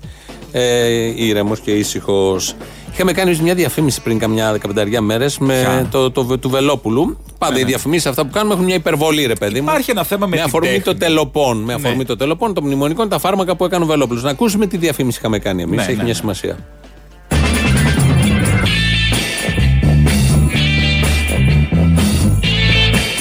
[0.57, 2.55] ε, ήρεμος και ήσυχος.
[2.92, 7.18] Είχαμε κάνει εμείς μια διαφήμιση πριν καμιά δεκαπενταριά μέρες με Ποια; το, το, του Βελόπουλου.
[7.38, 7.68] Πάντα Ναι, οι ναι.
[7.68, 9.66] διαφημίσεις αυτά που κάνουμε έχουν μια υπερβολή, ρε παιδί μου.
[9.68, 10.82] Υπάρχει ένα θέμα με με την αφορμή τέχνη.
[10.82, 11.59] το τελοπών.
[11.62, 12.05] Με αφορμή Ναι.
[12.05, 14.22] το τελοπών, των μνημονικών, τα φάρμακα που έκανε ο Βελόπουλος.
[14.22, 15.76] Να ακούσουμε τι διαφήμιση είχαμε κάνει εμείς.
[15.76, 16.18] Ναι, Έχει ναι, μια ναι.
[16.18, 16.57] σημασία.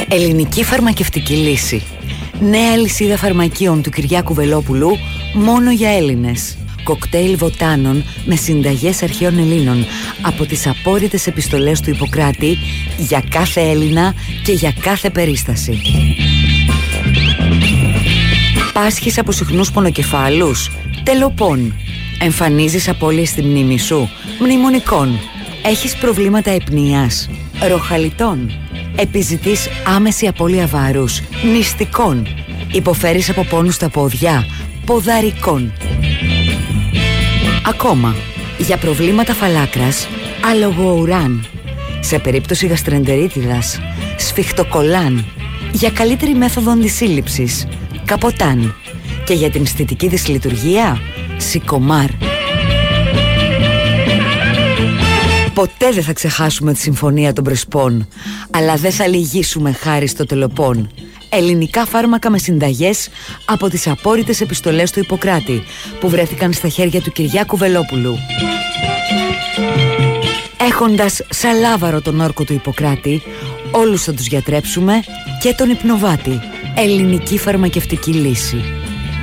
[0.09, 1.83] Ελληνική φαρμακευτική λύση.
[2.39, 4.89] Νέα λυσίδα φαρμακείων του Κυριάκου Βελόπουλου
[5.33, 6.57] μόνο για Έλληνες.
[6.83, 9.85] Κοκτέιλ βοτάνων με συνταγές αρχαίων Ελλήνων
[10.21, 12.57] από τις απόρριτες επιστολές του Ιπποκράτη
[12.97, 14.13] για κάθε Έλληνα
[14.43, 15.81] και για κάθε περίσταση.
[18.73, 20.71] Πάσχεις από συχνούς πονοκεφάλους.
[21.03, 21.75] Τελοπών.
[22.19, 24.09] Εμφανίζεις απώλειες στη μνήμη σου.
[24.39, 25.19] Μνημονικών.
[25.65, 27.29] Έχεις προβλήματα επνοιάς.
[27.69, 28.51] Ροχαλιτών.
[28.95, 31.21] Επιζητείς άμεση απώλεια βάρους.
[31.53, 32.27] Νηστικών.
[32.71, 34.45] Υποφέρεις από πόνους στα πόδια.
[34.85, 35.73] Ποδαρικών.
[37.65, 38.15] Ακόμα.
[38.57, 40.07] Για προβλήματα φαλάκρας.
[40.51, 41.45] Αλογοουράν.
[41.99, 43.79] Σε περίπτωση γαστρεντερίτιδας.
[44.17, 45.25] Σφιχτοκολάν.
[45.71, 47.67] Για καλύτερη μέθοδο αντισύλληψης.
[48.05, 48.75] Καποτάν.
[49.25, 50.99] Και για την αισθητική δυσλειτουργία.
[51.37, 52.09] Σικομάρ.
[55.53, 58.07] Ποτέ δεν θα ξεχάσουμε τη συμφωνία των Πρεσπών,
[58.51, 60.89] αλλά δεν θα λυγίσουμε χάρη στο τελοπών.
[61.35, 63.07] Ελληνικά φάρμακα με συνταγές
[63.45, 65.63] από τις απόρριτες επιστολές του Ιπποκράτη,
[65.99, 68.17] που βρέθηκαν στα χέρια του Κυριάκου Βελόπουλου.
[70.57, 73.21] Έχοντας σαλάβαρο τον όρκο του Ιπποκράτη,
[73.71, 74.93] όλους θα τους γιατρέψουμε
[75.41, 76.39] και τον υπνοβάτη.
[76.75, 78.63] Ελληνική φαρμακευτική λύση.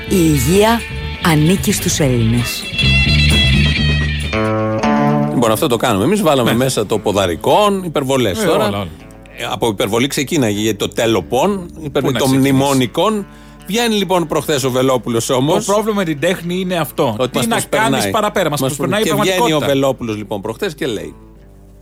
[0.09, 0.81] Η υγεία
[1.25, 2.63] ανήκει στους Έλληνες.
[5.35, 6.05] Λοιπόν, αυτό το κάνουμε.
[6.05, 8.67] Εμείς βάλαμε μέσα το ποδαρικών, υπερβολές Ε, τώρα.
[8.69, 8.89] όλα, όλα.
[9.41, 12.03] Ε, Από υπερβολή ξεκίναγε γιατί το τέλοπον, υπερ...
[12.03, 13.27] Πού να των ξεκινήσει; μνημονικών.
[13.67, 15.65] Βγαίνει λοιπόν προχθές ο Βελόπουλος όμως.
[15.65, 17.17] Το πρόβλημα με την τέχνη είναι αυτό.
[17.19, 17.91] Ότι Τι μας να προσπερνάει.
[17.91, 19.67] κάνεις παραπέρα, μας Μας προσπερνάει η Και βγαίνει ο πραγματικότητα.
[19.67, 21.15] Βελόπουλος λοιπόν προχθές και λέει.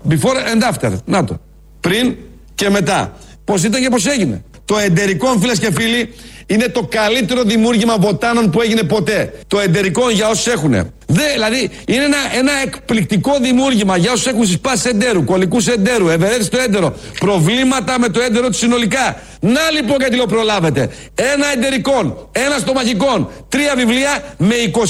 [0.09, 0.15] Before
[0.55, 0.93] and after.
[1.05, 1.41] Να το.
[1.81, 2.17] Πριν
[2.55, 3.13] και μετά.
[3.45, 4.45] Πώς ήταν και πώς έγινε.
[4.65, 6.13] Το εντερικό, φίλες και φίλοι,
[6.51, 9.33] είναι το καλύτερο δημιούργημα βοτάνων που έγινε ποτέ.
[9.47, 10.93] Το εντερικό για όσους έχουν.
[11.07, 16.47] Δε, δηλαδή, είναι ένα, ένα εκπληκτικό δημιούργημα για όσους έχουν συσπάσει εντέρου, κολλικούς εντέρου, ευερέθηση
[16.47, 19.21] στο έντερο, προβλήματα με το έντερο τους συνολικά.
[19.41, 20.91] Να λοιπόν γιατί λέω προλάβετε.
[21.15, 24.81] Ένα εντερικό, ένα στομαχικό, τρία βιβλία με 29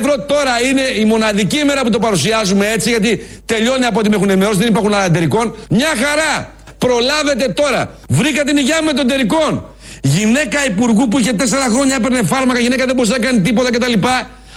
[0.00, 0.24] ευρώ.
[0.26, 4.30] Τώρα είναι η μοναδική ημέρα που το παρουσιάζουμε έτσι, γιατί τελειώνει από ό,τι με έχουν
[4.30, 5.56] ενημερώσει, δεν υπάρχουν άλλα εντερικών.
[5.70, 6.56] Μια χαρά!
[6.78, 7.90] Προλάβετε τώρα.
[8.08, 9.64] Βρήκα την υγεία μου με τον τερικών.
[10.02, 13.92] Γυναίκα υπουργού που είχε τέσσερα χρόνια έπαιρνε φάρμακα, γυναίκα δεν μπορούσε να κάνει τίποτα κτλ.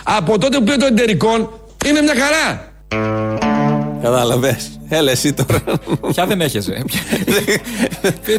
[0.03, 1.49] Από τότε που πήρε το εντερικών
[1.85, 2.69] είναι μια χαρά.
[4.01, 4.79] Κατάλαβες.
[4.89, 5.63] Έλα εσύ τώρα.
[6.11, 6.83] Ποια δεν έχεσαι.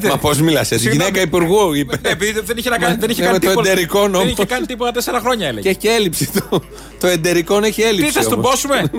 [0.08, 0.80] Μα πώς μιλάς, εσύ.
[0.82, 1.04] Συγγνώμη.
[1.04, 1.98] Γυναίκα υπουργού είπε.
[2.02, 3.68] Επειδή δεν είχε να κάνει, δεν είχε Ναι, κάνει με το τίποτα.
[3.70, 4.26] εντερικό Δεν νόμο.
[4.28, 5.72] είχε κάνει τίποτα τέσσερα χρόνια έλεγε.
[5.72, 6.62] Και έχει έλλειψη το.
[7.00, 8.06] Το εντερικόν έχει έλλειψη.
[8.06, 8.50] Τι θες, τον όμως.
[8.50, 8.90] πόσουμε;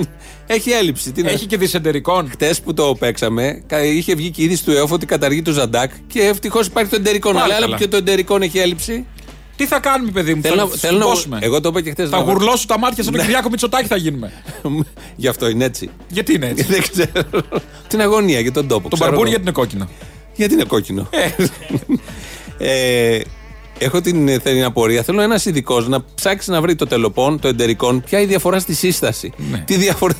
[0.48, 1.12] έχει έλλειψη.
[1.12, 2.30] Τι να- Έχει και δυσεντερικών.
[2.32, 5.52] Χτες που το παίξαμε, κα- είχε βγει και η είδηση του ΕΟΦ ότι καταργεί το
[5.52, 7.34] Ζαντάκ και ευτυχώς υπάρχει το εντερικόν.
[7.34, 7.76] Πάλι Αλλά άλλο καλά.
[7.76, 9.06] που και το εντερικόν έχει έλλειψη.
[9.56, 11.38] Τι θα κάνουμε, παιδί μου, Θέλω θα να- θέλω να- συμπόσουμε.
[11.42, 12.10] Εγώ το είπα και χθες.
[12.10, 14.32] Θα γουρλώσουν τα μάτια σαν τον Κυριάκο Μητσοτάκη θα γίνουμε.
[15.16, 15.90] Γι' αυτό είναι έτσι.
[16.08, 17.42] Γιατί είναι έτσι; Δεν ξέρω.
[17.88, 18.90] Την αγωνία για τον τόπο.
[18.90, 19.42] Το ξέρω μπαρμπούνι εγώ.
[19.42, 19.90] γιατί είναι κόκκινο.
[20.36, 21.10] Γιατί είναι κόκκινο.
[22.58, 23.20] Ε,
[23.86, 25.04] έχω την, ε, την απορία.
[25.04, 28.60] Θέλω ένας ειδικός να ψάξει να βρει το τελοπών, το εντερικόν, ποια είναι η διαφορά
[28.60, 29.34] στη σύσταση.
[29.66, 30.14] Τι διαφορά.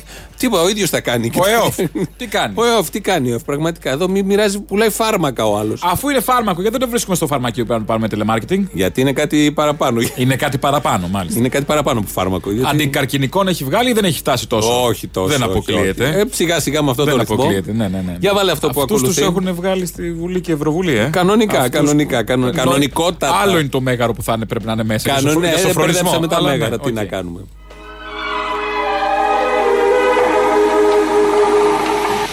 [0.44, 1.30] Τίποτα, ο ίδιος θα κάνει.
[1.34, 1.40] Ναι.
[1.40, 1.76] Ο ΕΟΦ.
[2.18, 3.90] Τι κάνει; Ο ΕΟΦ, τι κάνει ο ΕΟΦ, πραγματικά.
[3.90, 5.80] Εδώ μη μοιράζει, πουλάει φάρμακα ο άλλος.
[5.84, 8.64] Αφού είναι φάρμακο, γιατί δεν το βρίσκουμε στο φαρμακείο που να πάρουμε τηλεμάρκετινγκ.
[8.72, 10.00] Γιατί είναι κάτι παραπάνω.
[10.16, 11.38] Είναι κάτι παραπάνω, μάλιστα.
[11.38, 12.50] Είναι κάτι παραπάνω από φάρμακο.
[12.52, 12.68] Γιατί...
[12.70, 15.26] Αντικαρκινικών έχει βγάλει ή δεν έχει φτάσει τόσο; Όχι τόσο.
[15.28, 16.04] Δεν όχι, αποκλείεται.
[16.08, 16.16] όχι.
[16.18, 17.34] Ε, σιγά σιγά με αυτό δεν το ρυθμό.
[17.34, 17.72] αποκλείεται.
[17.72, 18.16] Ναι, ναι, ναι.
[18.20, 19.20] Για βάλε αυτό που Αυτούς ακολουθεί.
[19.20, 21.08] τους έχουν βγάλει στη Βουλή και Ευρωβουλή, ε.
[21.12, 23.34] Κανονικά, Αυτούς- κανονικά, κανο- Νο- κανονικότατα.
[23.34, 25.02] Άλλο είναι το μέγαρο που θα είναι, πρέπει να είναι μέσα.
[25.10, 26.00] για Κανονικά, σωφρο- για ναι, σωφρονισμό.
[26.02, 26.78] μπερδέψαμε τα Αλλά ναι, μέγαρα.
[26.78, 26.94] Τι οκ.
[26.94, 27.40] να κάνουμε.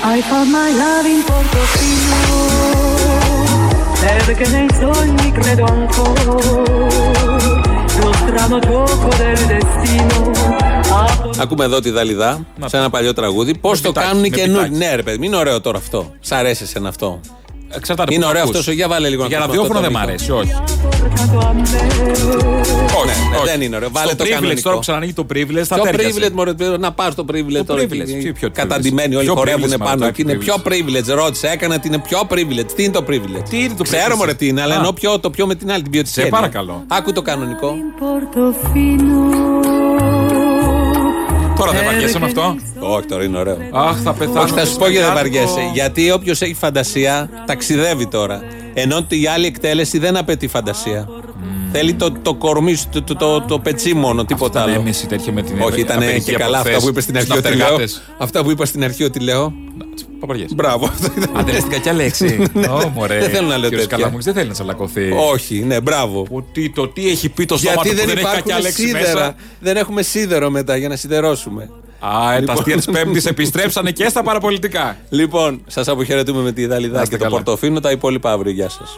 [0.03, 2.19] I found my love in Portofino
[3.99, 6.23] perché nei sogni credo ancora
[8.01, 10.31] lo strano gioco del destino
[11.37, 13.57] Ακούμε εδώ τη Δαλιδά σε ένα παλιό τραγούδι.
[13.57, 14.69] Πώς το μπιτάκι, κάνουν οι με καινούργιοι.
[14.69, 14.85] μπιτάκι.
[14.85, 16.11] Ναι, ρε παιδί, είναι ωραίο τώρα αυτό.
[16.19, 17.19] Σ' αρέσει εσένα αυτό.
[17.75, 18.57] Εξαρτάται Είναι που το ωραίο ακούς.
[18.59, 18.73] αυτός.
[18.73, 20.11] Για βάλε λίγο να Για το ραδιόφωνο αυτό δεν το μ' μήκο.
[20.11, 20.51] αρέσει, όχι.
[23.05, 23.89] Ναι, ναι, δεν είναι ωραίο.
[23.91, 24.61] Βάλε Στο το privilege κανονικό.
[24.61, 26.19] τώρα που ξανανοίγει το privilege θα Ποιο τέριαζε.
[26.19, 27.81] privilege, μωρέ, να πα στο privilege Το τώρα.
[27.81, 28.17] privilege, εκεί.
[28.21, 28.51] ποιο- ποιο privilege.
[28.53, 29.83] Καταντημένοι όλοι Ποιο χορεύουν privilege, πάνω.
[29.89, 31.15] Μαρωτάκη, Και είναι πιο privilege.
[31.15, 32.71] Ρώτησε, έκανα ότι είναι πιο privilege.
[32.75, 34.17] Τι είναι το privilege; Τι είναι το Ξέρω privilege?
[34.17, 34.77] μωρέ τι είναι, αλλά Α.
[34.79, 36.13] ενώ πιο, το πιο με την άλλη την ποιοτική.
[36.13, 36.35] Σε έννοια.
[36.35, 36.83] παρακαλώ.
[36.87, 37.75] Άκου το κανονικό.
[41.65, 43.57] Τώρα δεν βαριέσαι με αυτό; Όχι, τώρα είναι ωραίο.
[43.71, 44.41] Αχ, θα πεθάνω.
[44.41, 45.15] Όχι, θα σου πω γιατί δεν Κάτω.
[45.15, 45.69] βαριέσαι.
[45.73, 48.41] Γιατί όποιος έχει φαντασία ταξιδεύει τώρα.
[48.73, 51.07] Ενώ η άλλη εκτέλεση δεν απαιτεί φαντασία.
[51.71, 54.81] Θέλει το, το κορμί σου, το, το, το, το πετσί μόνο, τίποτα Ήταν άλλο.
[54.81, 57.27] έμεση τέτοια με την Όχι, ήταν απεργία και καλά αυτά προχθές που είπες στην αρχή
[57.31, 57.57] στους ότι λέω.
[57.57, 58.01] ναυτεργάτες.
[58.17, 59.53] Αυτά που είπα στην αρχή ότι λέω.
[60.19, 60.53] Παπαριές.
[60.55, 60.85] Μπράβο.
[60.85, 61.29] αυτό ήταν.
[61.37, 62.43] Αν δεν λες την κακιά λέξη.
[62.85, 63.19] Ω, μωρέ.
[63.19, 63.97] Δεν θέλω να λέω Κύριος τέτοια.
[63.97, 65.11] Καλαμούκης δεν θέλει να τσαλακωθεί.
[65.31, 66.25] Όχι, ναι, μπράβο.
[66.31, 68.63] Ότι το τι έχει πει το σώμα Γιατί του που δεν δεν έχει κακιά υπάρχουν
[68.63, 69.19] λέξη σίδερα.
[69.19, 71.69] μέσα; Δεν έχουμε σίδερο μετά για να σιδερώσουμε.
[71.99, 72.55] Α, ε, τα Λοιπόν.
[72.57, 74.97] αστεία της Πέμπτης επιστρέψανε και στα παραπολιτικά.
[75.09, 77.35] Λοιπόν, σας αποχαιρετούμε με τη Δαλιδά Να είστε και το καλά.
[77.43, 77.79] Πορτοφίνο.
[77.79, 78.51] Τα υπόλοιπα αύριο.
[78.51, 78.89] Γεια σας.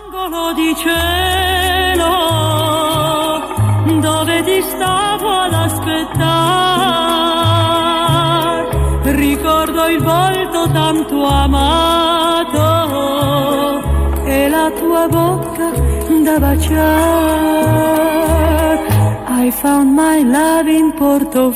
[1.94, 3.42] Cielo
[4.00, 6.32] dove ti stavo ad aspettare.
[9.04, 12.62] Ricordo il volto tanto amato
[14.26, 15.70] e la tua bocca
[16.24, 17.62] da baciare.
[19.46, 21.52] I found my love in Portofino,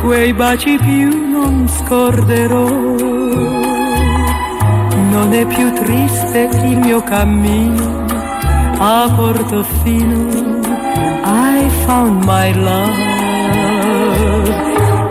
[0.00, 3.69] quei baci più non scorderò.
[5.10, 8.04] Non è più triste il mio cammino
[8.78, 10.28] a Portofino.
[11.24, 12.98] I found my love.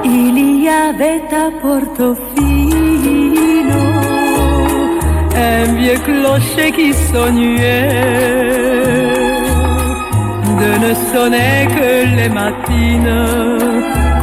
[0.03, 2.59] Il à Portofino
[5.39, 7.89] un vieux clocher qui sonnait
[10.61, 13.27] de ne sonner que les matines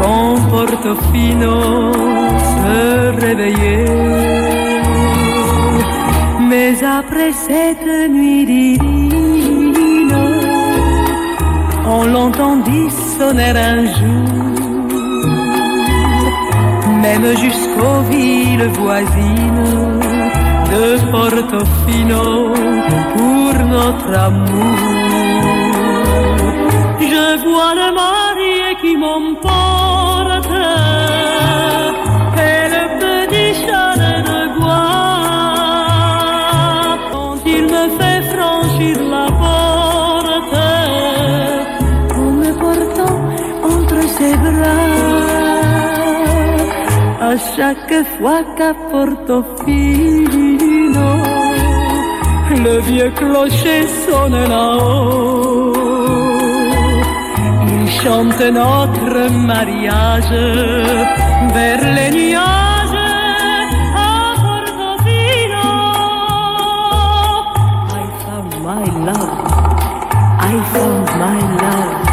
[0.01, 1.57] quand Portofino
[2.51, 2.77] se
[3.25, 4.76] réveillait.
[6.59, 10.15] Mais après cette nuit divine,
[11.87, 12.89] on l'entendit
[13.19, 15.29] sonner un jour,
[17.05, 20.01] même jusqu'aux villes voisines
[20.73, 22.25] de Portofino
[23.15, 24.79] pour notre amour.
[27.13, 27.89] Je vois le
[28.81, 28.97] qui
[47.57, 50.37] chaque fois qu'à Portofino
[52.65, 55.73] le vieux clocher sonne là-haut.
[57.69, 60.31] Il chante notre mariage
[61.55, 62.99] vers les nuages
[63.95, 65.69] à Portofino.
[67.91, 69.35] I found my love.
[70.41, 72.06] I found my love.